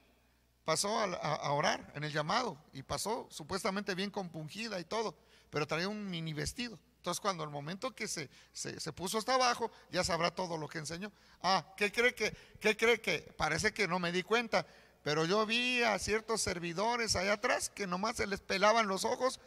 [0.65, 5.17] pasó a, orar en el llamado y pasó supuestamente bien compungida y todo,
[5.51, 6.79] pero traía un mini vestido.
[6.97, 10.79] Entonces cuando el momento que se, se, puso hasta abajo, ya sabrá todo lo que
[10.79, 11.11] enseñó.
[11.43, 12.37] Ah, ¿qué cree que?
[12.61, 13.35] ¿Qué cree que?
[13.37, 14.67] Parece que no me di cuenta,
[15.03, 19.41] pero yo vi a ciertos servidores allá atrás que nomás se les pelaban los ojos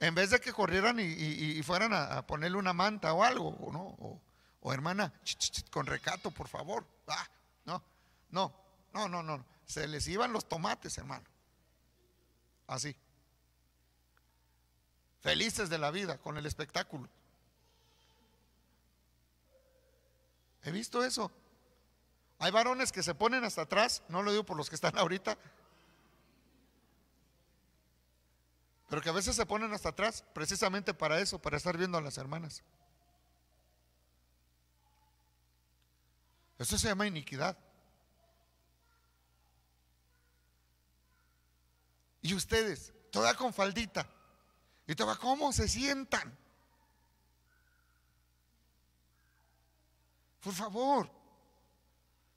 [0.00, 4.20] en vez de que corrieran y, fueran a, ponerle una manta o algo, ¿no?
[4.60, 5.12] O, hermana,
[5.70, 6.86] con recato, por favor.
[7.06, 7.28] Ah,
[7.64, 7.82] no,
[8.30, 8.65] no,
[8.96, 9.44] no, no, no.
[9.66, 11.24] Se les iban los tomates, hermano.
[12.66, 12.96] Así.
[15.20, 17.08] Felices de la vida con el espectáculo.
[20.62, 21.30] He visto eso.
[22.38, 25.38] Hay varones que se ponen hasta atrás, no lo digo por los que están ahorita,
[28.88, 32.02] pero que a veces se ponen hasta atrás precisamente para eso, para estar viendo a
[32.02, 32.62] las hermanas.
[36.58, 37.58] Eso se llama iniquidad.
[42.26, 44.04] Y ustedes, toda con faldita,
[44.84, 46.36] y toda, ¿cómo se sientan?
[50.40, 51.08] Por favor,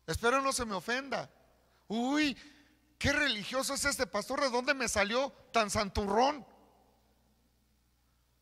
[0.05, 1.27] espero no se me ofenda.
[1.87, 2.37] Uy,
[2.99, 6.45] qué religioso es este pastor, ¿de dónde me salió tan santurrón?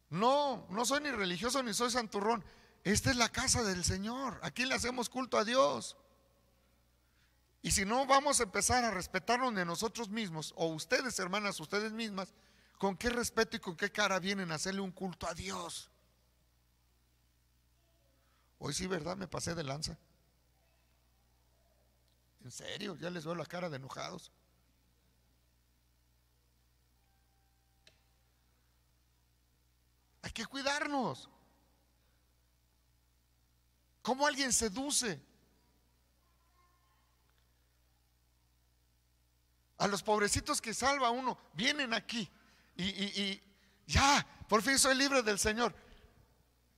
[0.09, 2.43] No, no soy ni religioso ni soy santurrón.
[2.83, 4.37] Esta es la casa del Señor.
[4.43, 5.95] Aquí le hacemos culto a Dios.
[7.67, 11.91] Y si no vamos a empezar a respetarnos de nosotros mismos, o ustedes, hermanas, ustedes
[11.91, 12.33] mismas,
[12.77, 15.89] ¿con qué respeto y con qué cara vienen a hacerle un culto a Dios?
[18.59, 19.17] Hoy sí, ¿verdad?
[19.17, 19.97] Me pasé de lanza.
[22.45, 24.31] En serio, ya les veo la cara de enojados.
[30.21, 31.27] Hay que cuidarnos.
[34.03, 35.19] ¿Cómo alguien seduce
[39.77, 42.29] A los pobrecitos que salva uno, vienen aquí
[42.75, 43.43] y, y
[43.87, 45.73] ya, por fin soy libre del Señor.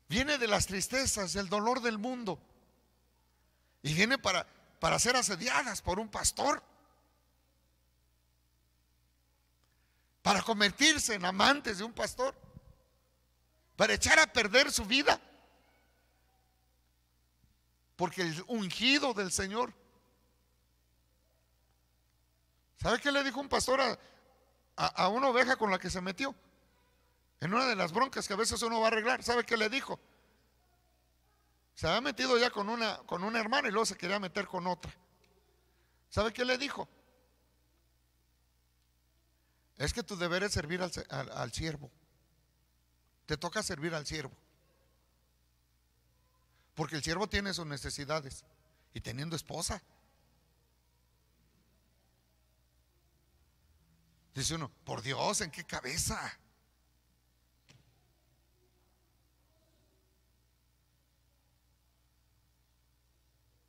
[0.08, 2.40] Viene de las tristezas, del dolor del mundo.
[3.82, 4.48] Y viene para,
[4.80, 6.64] para ser asediadas por un pastor.
[10.22, 12.36] Para convertirse en amantes de un pastor.
[13.76, 15.20] Para echar a perder su vida.
[17.96, 19.74] Porque el ungido del Señor.
[22.82, 23.98] ¿Sabe qué le dijo un pastor a,
[24.76, 26.34] a, una oveja con la que se metió?
[27.42, 29.22] En una de las broncas que a veces uno va a arreglar.
[29.24, 30.00] ¿Sabe qué le dijo?
[31.76, 34.68] Se había metido ya con una, con una hermana y luego se quería meter con
[34.68, 34.94] otra.
[36.10, 36.88] ¿Sabe qué le dijo?
[39.78, 41.92] Es que tu deber es servir al, al siervo.
[43.26, 44.36] Te toca servir al siervo.
[46.76, 48.44] Porque el siervo tiene sus necesidades.
[48.94, 49.82] Y teniendo esposa.
[54.40, 56.40] Dice uno, por Dios, ¿en qué cabeza?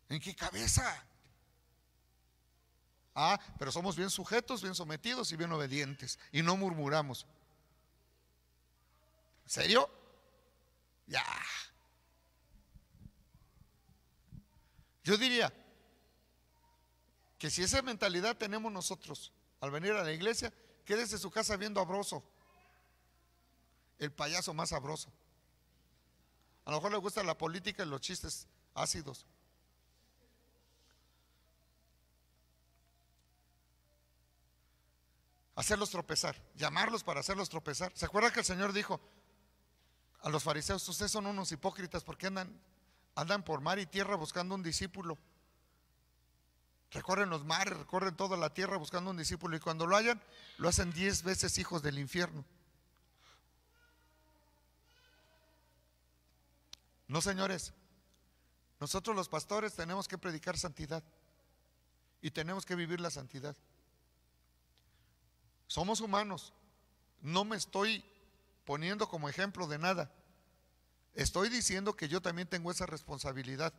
[0.08, 1.04] ¿En qué cabeza?
[3.16, 6.20] Ah, pero somos bien sujetos, bien sometidos y bien obedientes.
[6.30, 7.26] Y no murmuramos.
[9.42, 9.90] ¿En serio?
[11.08, 11.26] Ya.
[15.02, 15.52] Yo diría
[17.40, 20.52] que si esa mentalidad tenemos nosotros al venir a la iglesia,
[20.84, 22.22] quédese en su casa viendo a Broso,
[23.98, 25.10] el payaso más sabroso.
[26.64, 29.26] A lo mejor le gusta la política y los chistes ácidos.
[35.54, 37.92] Hacerlos tropezar, llamarlos para hacerlos tropezar.
[37.94, 39.00] ¿Se acuerda que el Señor dijo
[40.22, 42.58] a los fariseos, ustedes son unos hipócritas porque andan
[43.14, 45.18] Andan por mar y tierra buscando un discípulo.
[46.92, 50.20] Recorren los mares, recorren toda la tierra buscando un discípulo y cuando lo hayan,
[50.58, 52.44] lo hacen diez veces hijos del infierno.
[57.06, 57.72] No, señores,
[58.80, 61.02] nosotros los pastores tenemos que predicar santidad
[62.22, 63.56] y tenemos que vivir la santidad.
[65.66, 66.52] Somos humanos,
[67.20, 68.04] no me estoy
[68.64, 70.10] poniendo como ejemplo de nada.
[71.14, 73.72] Estoy diciendo que yo también tengo esa responsabilidad.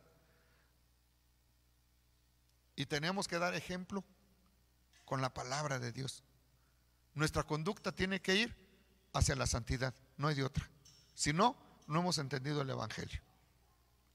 [2.76, 4.04] Y tenemos que dar ejemplo
[5.04, 6.22] con la palabra de Dios.
[7.14, 8.56] Nuestra conducta tiene que ir
[9.12, 10.68] hacia la santidad, no hay de otra.
[11.14, 13.20] Si no, no hemos entendido el Evangelio.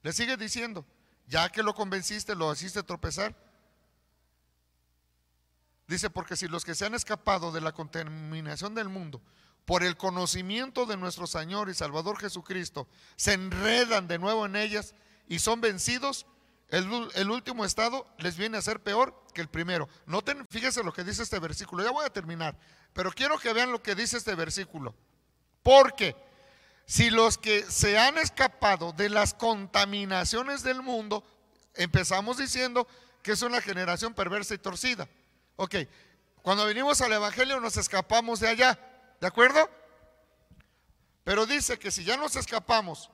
[0.02, 0.86] Le sigue diciendo,
[1.28, 3.36] ya que lo convenciste, lo hiciste tropezar.
[5.88, 9.22] Dice, porque si los que se han escapado de la contaminación del mundo
[9.66, 14.96] por el conocimiento de nuestro Señor y Salvador Jesucristo, se enredan de nuevo en ellas
[15.28, 16.26] y son vencidos,
[16.70, 19.88] el, último estado les viene a ser peor que el primero.
[20.06, 21.84] Noten, fíjense lo que dice este versículo.
[21.84, 22.58] Ya voy a terminar,
[22.94, 24.94] pero quiero que vean lo que dice este versículo.
[25.64, 26.16] Porque
[26.86, 31.24] si los que se han escapado de las contaminaciones del mundo,
[31.74, 32.86] empezamos diciendo
[33.24, 35.08] que es una generación perversa y torcida.
[35.56, 35.76] Ok,
[36.42, 38.80] cuando venimos al Evangelio nos escapamos de allá.
[39.22, 39.70] ¿De acuerdo?
[41.24, 43.10] Pero dice que si ya nos escapamos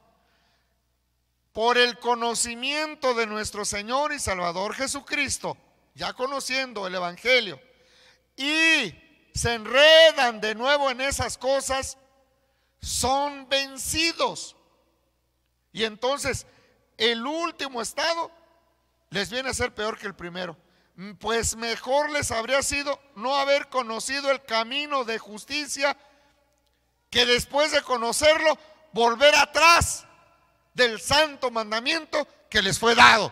[1.53, 5.55] por el conocimiento de nuestro Señor y Salvador Jesucristo,
[5.93, 7.61] ya conociendo el Evangelio,
[8.35, 8.93] y
[9.35, 11.97] se enredan de nuevo en esas cosas,
[12.81, 14.55] son vencidos.
[15.71, 16.47] Y entonces
[16.97, 18.31] el último estado
[19.11, 20.57] les viene a ser peor que el primero.
[20.95, 25.97] Mm, pues mejor les habría sido no haber conocido el camino de justicia
[27.11, 28.57] que después de conocerlo
[28.91, 30.07] volver atrás
[30.73, 33.31] del santo mandamiento que les fue dado.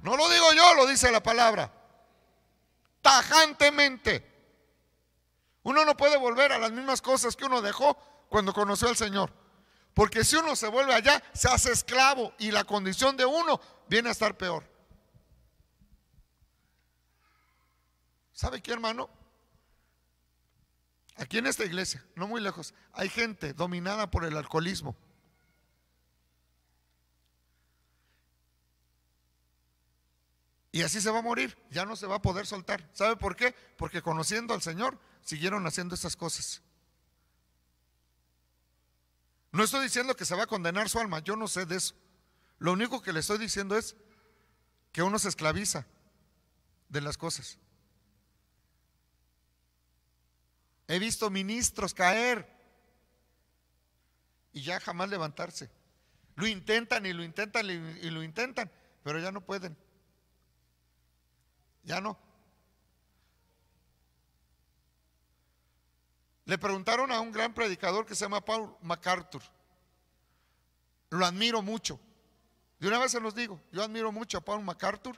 [0.00, 1.72] No lo digo yo, lo dice la palabra.
[3.02, 4.34] Tajantemente.
[5.62, 7.96] Uno no puede volver a las mismas cosas que uno dejó
[8.28, 9.32] cuando conoció al Señor.
[9.94, 14.10] Porque si uno se vuelve allá, se hace esclavo y la condición de uno viene
[14.10, 14.62] a estar peor.
[18.32, 19.08] ¿Sabe qué, hermano?
[21.16, 24.94] Aquí en esta iglesia, no muy lejos, hay gente dominada por el alcoholismo.
[30.76, 32.86] Y así se va a morir, ya no se va a poder soltar.
[32.92, 33.54] ¿Sabe por qué?
[33.78, 36.60] Porque conociendo al Señor, siguieron haciendo esas cosas.
[39.52, 41.94] No estoy diciendo que se va a condenar su alma, yo no sé de eso.
[42.58, 43.96] Lo único que le estoy diciendo es
[44.92, 45.86] que uno se esclaviza
[46.90, 47.56] de las cosas.
[50.88, 52.54] He visto ministros caer
[54.52, 55.70] y ya jamás levantarse.
[56.34, 58.70] Lo intentan y lo intentan y lo intentan,
[59.02, 59.85] pero ya no pueden.
[61.86, 62.18] Ya no.
[66.44, 69.42] Le preguntaron a un gran predicador que se llama Paul MacArthur.
[71.10, 71.98] Lo admiro mucho.
[72.78, 75.16] De una vez se los digo, yo admiro mucho a Paul MacArthur.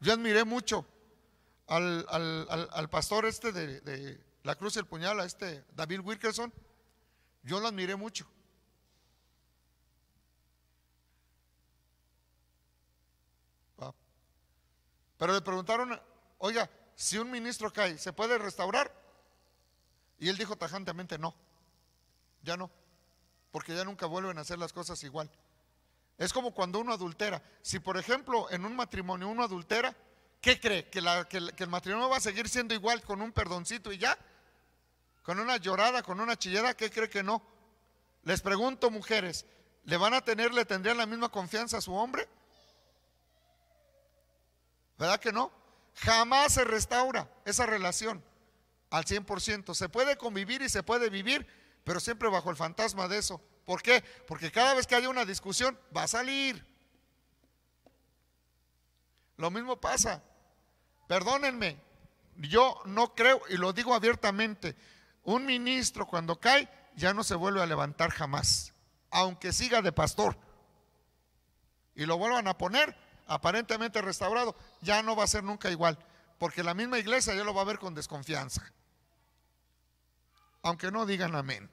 [0.00, 0.86] Yo admiré mucho
[1.66, 6.52] al, pastor este de, la Cruz y el Puñal, a este David Wilkerson.
[7.42, 8.26] Yo lo admiré mucho.
[15.18, 16.00] Pero le preguntaron,
[16.38, 18.92] oiga, si un ministro cae, ¿se puede restaurar?
[20.18, 21.34] Y él dijo tajantemente, no,
[22.42, 22.70] ya no,
[23.50, 25.30] porque ya nunca vuelven a hacer las cosas igual.
[26.18, 27.42] Es como cuando uno adultera.
[27.60, 29.94] Si por ejemplo en un matrimonio uno adultera,
[30.40, 30.88] ¿qué cree?
[30.88, 34.16] ¿Que, que el matrimonio va a seguir siendo igual con un perdoncito y ya?
[35.22, 36.74] ¿Con una llorada, con una chillada?
[36.74, 37.42] ¿Qué cree que no?
[38.22, 39.44] Les pregunto, mujeres,
[39.84, 42.28] ¿le van a tener, le tendrían la misma confianza a su hombre?
[44.98, 45.52] ¿Verdad que no?
[45.94, 48.22] Jamás se restaura esa relación
[48.90, 49.74] al 100%.
[49.74, 51.46] Se puede convivir y se puede vivir,
[51.84, 53.40] pero siempre bajo el fantasma de eso.
[53.64, 54.02] ¿Por qué?
[54.26, 56.64] Porque cada vez que haya una discusión va a salir.
[59.36, 60.22] Lo mismo pasa.
[61.08, 61.78] Perdónenme,
[62.36, 64.76] yo no creo, y lo digo abiertamente,
[65.22, 68.72] un ministro cuando cae ya no se vuelve a levantar jamás,
[69.10, 70.36] aunque siga de pastor.
[71.94, 72.96] Y lo vuelvan a poner,
[73.26, 75.98] aparentemente restaurado, ya no va a ser nunca igual,
[76.38, 78.72] porque la misma iglesia ya lo va a ver con desconfianza.
[80.62, 81.70] Aunque no digan amén.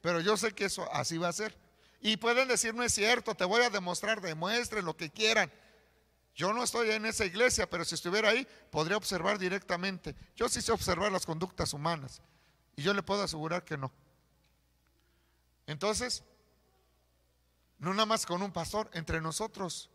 [0.00, 1.56] Pero yo sé que eso así va a ser.
[2.00, 5.52] Y pueden decir, no es cierto, te voy a demostrar, demuestren lo que quieran.
[6.34, 10.14] Yo no estoy en esa iglesia, pero si estuviera ahí, podría observar directamente.
[10.36, 12.22] Yo sí sé observar las conductas humanas.
[12.76, 13.90] Y yo le puedo asegurar que no.
[15.66, 16.22] Entonces,
[17.78, 19.90] no nada más con un pastor, entre nosotros.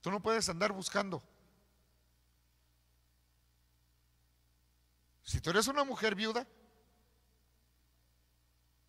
[0.00, 1.22] Tú no puedes andar buscando.
[5.22, 6.46] Si tú eres una mujer viuda,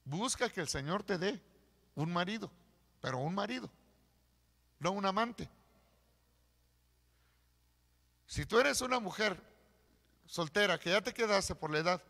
[0.05, 1.41] busca que el Señor te dé
[1.95, 2.49] un marido,
[3.01, 3.69] pero un marido,
[4.79, 5.49] no un amante.
[8.25, 9.39] Si tú eres una mujer
[10.25, 12.01] soltera que ya te quedaste por la edad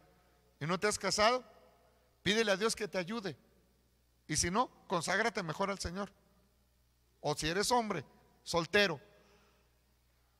[0.60, 1.44] y no te has casado,
[2.22, 3.36] pídele a Dios que te ayude.
[4.28, 6.11] Y si no, conságrate mejor al Señor.
[7.19, 8.06] O si eres hombre
[8.43, 8.99] soltero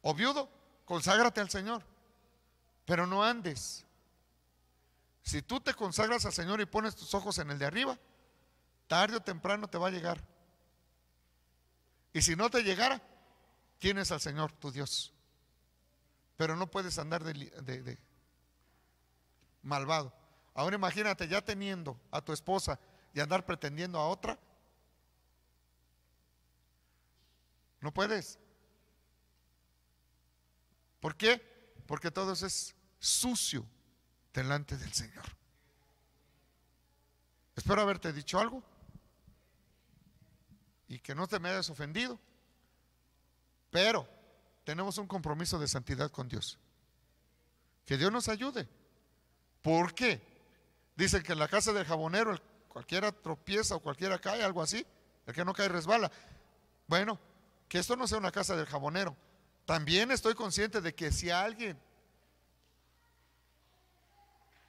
[0.02, 0.50] o viudo,
[0.86, 1.84] conságrate al Señor.
[2.86, 3.86] Pero no andes.
[5.24, 7.98] Si tú te consagras al Señor y pones tus ojos en el de arriba,
[8.88, 10.22] tarde o temprano te va a llegar.
[12.14, 13.02] Y si no te llegara,
[13.78, 15.14] tienes al Señor, tu Dios.
[16.38, 17.98] Pero no puedes andar de, de
[19.62, 20.14] malvado.
[20.54, 22.80] Ahora imagínate ya teniendo a tu esposa
[23.14, 24.38] y andar pretendiendo a otra.
[27.82, 28.40] No puedes.
[31.00, 31.42] ¿Por qué?
[31.88, 33.66] Porque todo es sucio
[34.34, 35.26] delante del Señor.
[37.56, 38.64] Espero haberte dicho algo
[40.88, 42.20] y que no te me hayas ofendido,
[43.70, 44.08] pero
[44.64, 46.60] tenemos un compromiso de santidad con Dios.
[47.86, 48.70] Que Dios nos ayude.
[49.62, 50.22] ¿Por qué?
[50.96, 54.86] Dicen que en la casa del jabonero cualquiera tropieza o cualquiera cae, algo así.
[55.26, 56.12] El que no cae resbala.
[56.88, 57.20] Bueno,
[57.72, 59.16] que esto no sea una casa del jabonero.
[59.66, 61.82] También estoy consciente de que si alguien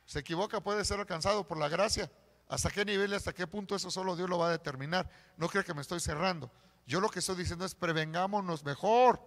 [0.06, 2.08] se equivoca puede ser alcanzado por la gracia.
[2.48, 5.10] ¿Hasta qué nivel y hasta qué punto eso solo Dios lo va a determinar?
[5.36, 6.48] No creo que me estoy cerrando.
[6.86, 9.20] Yo lo que estoy diciendo es prevengámonos mejor.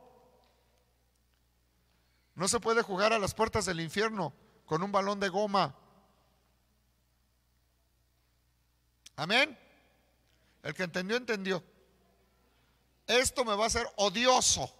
[2.33, 4.33] No se puede jugar a las puertas del infierno
[4.65, 5.75] con un balón de goma.
[9.17, 9.59] Amén.
[10.63, 11.61] El que entendió, entendió
[13.07, 14.73] esto me va a hacer odioso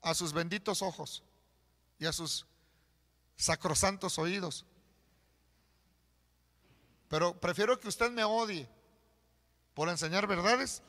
[0.00, 1.22] a sus benditos ojos
[1.98, 2.46] y a sus
[3.36, 4.64] sacrosantos oídos.
[7.08, 8.68] Pero prefiero que usted me odie
[9.74, 10.82] por enseñar verdades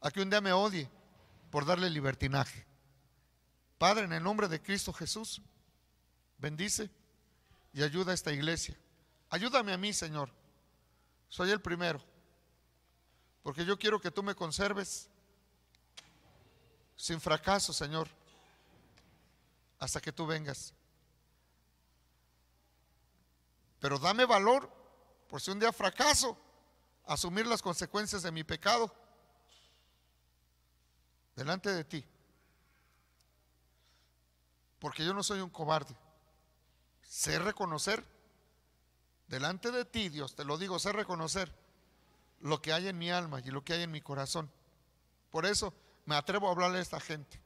[0.00, 0.88] a que un día me odie
[1.50, 2.66] por darle libertinaje.
[3.78, 5.42] Padre, en el nombre de Cristo Jesús,
[6.38, 6.90] bendice
[7.72, 8.76] y ayuda a esta iglesia.
[9.30, 10.30] Ayúdame a mí, Señor.
[11.28, 12.00] Soy el primero.
[13.46, 15.08] Porque yo quiero que tú me conserves
[16.96, 18.08] sin fracaso, Señor,
[19.78, 20.74] hasta que tú vengas.
[23.78, 24.68] Pero dame valor,
[25.28, 26.36] por si un día fracaso,
[27.06, 28.92] asumir las consecuencias de mi pecado
[31.36, 32.04] delante de ti.
[34.80, 35.94] Porque yo no soy un cobarde.
[37.00, 38.04] Sé reconocer
[39.28, 41.65] delante de ti, Dios, te lo digo, sé reconocer
[42.40, 44.50] lo que hay en mi alma y lo que hay en mi corazón.
[45.30, 47.40] Por eso me atrevo a hablarle a esta gente.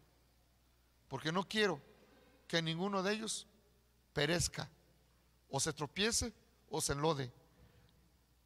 [1.09, 1.81] Porque no quiero
[2.47, 3.47] que ninguno de ellos
[4.13, 4.69] perezca,
[5.49, 6.33] o se tropiece
[6.69, 7.33] o se enlode.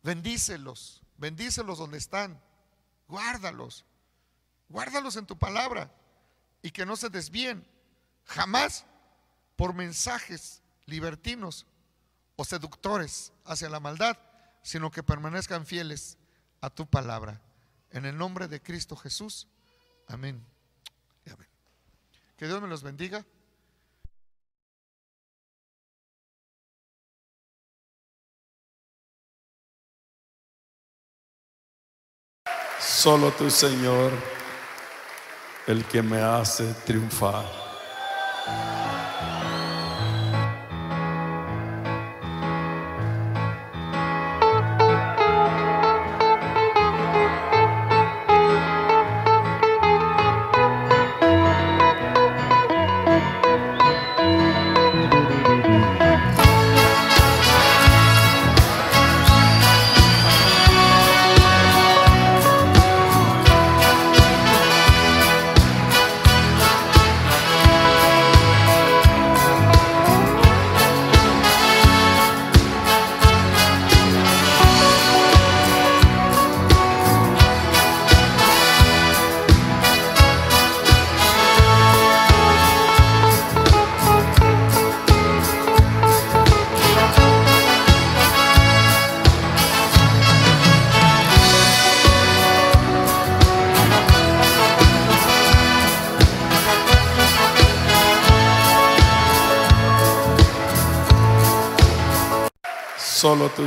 [0.03, 2.41] Bendícelos, bendícelos donde están,
[3.09, 3.85] guárdalos,
[4.69, 5.91] guárdalos en tu palabra
[6.63, 7.67] y que no se desvíen
[8.25, 8.87] jamás
[9.57, 11.67] por mensajes libertinos
[12.37, 14.19] o seductores hacia la maldad,
[14.63, 16.19] sino que permanezcan fieles
[16.65, 17.41] a tu palabra.
[17.91, 19.47] En el nombre de Cristo Jesús.
[20.09, 20.45] Amén.
[22.37, 23.25] Que Dios me los bendiga.
[32.81, 34.11] Solo tu Señor,
[35.67, 37.45] el que me hace triunfar.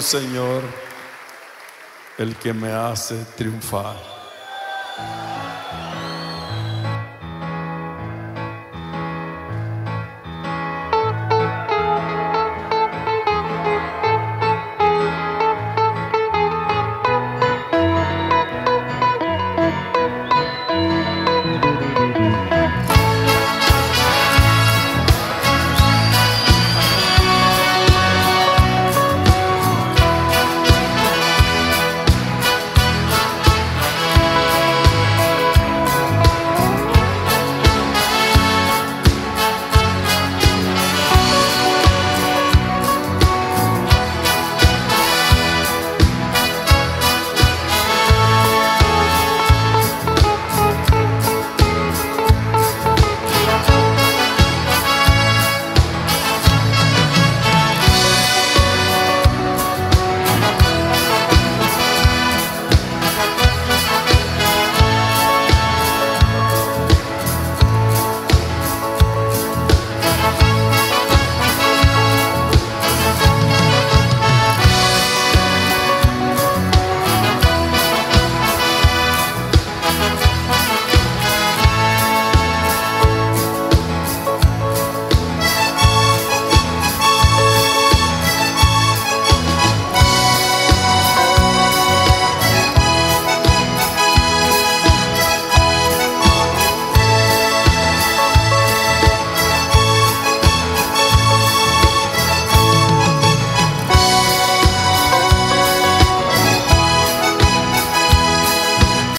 [0.02, 0.64] Señor,
[2.18, 4.17] el que me hace triunfar.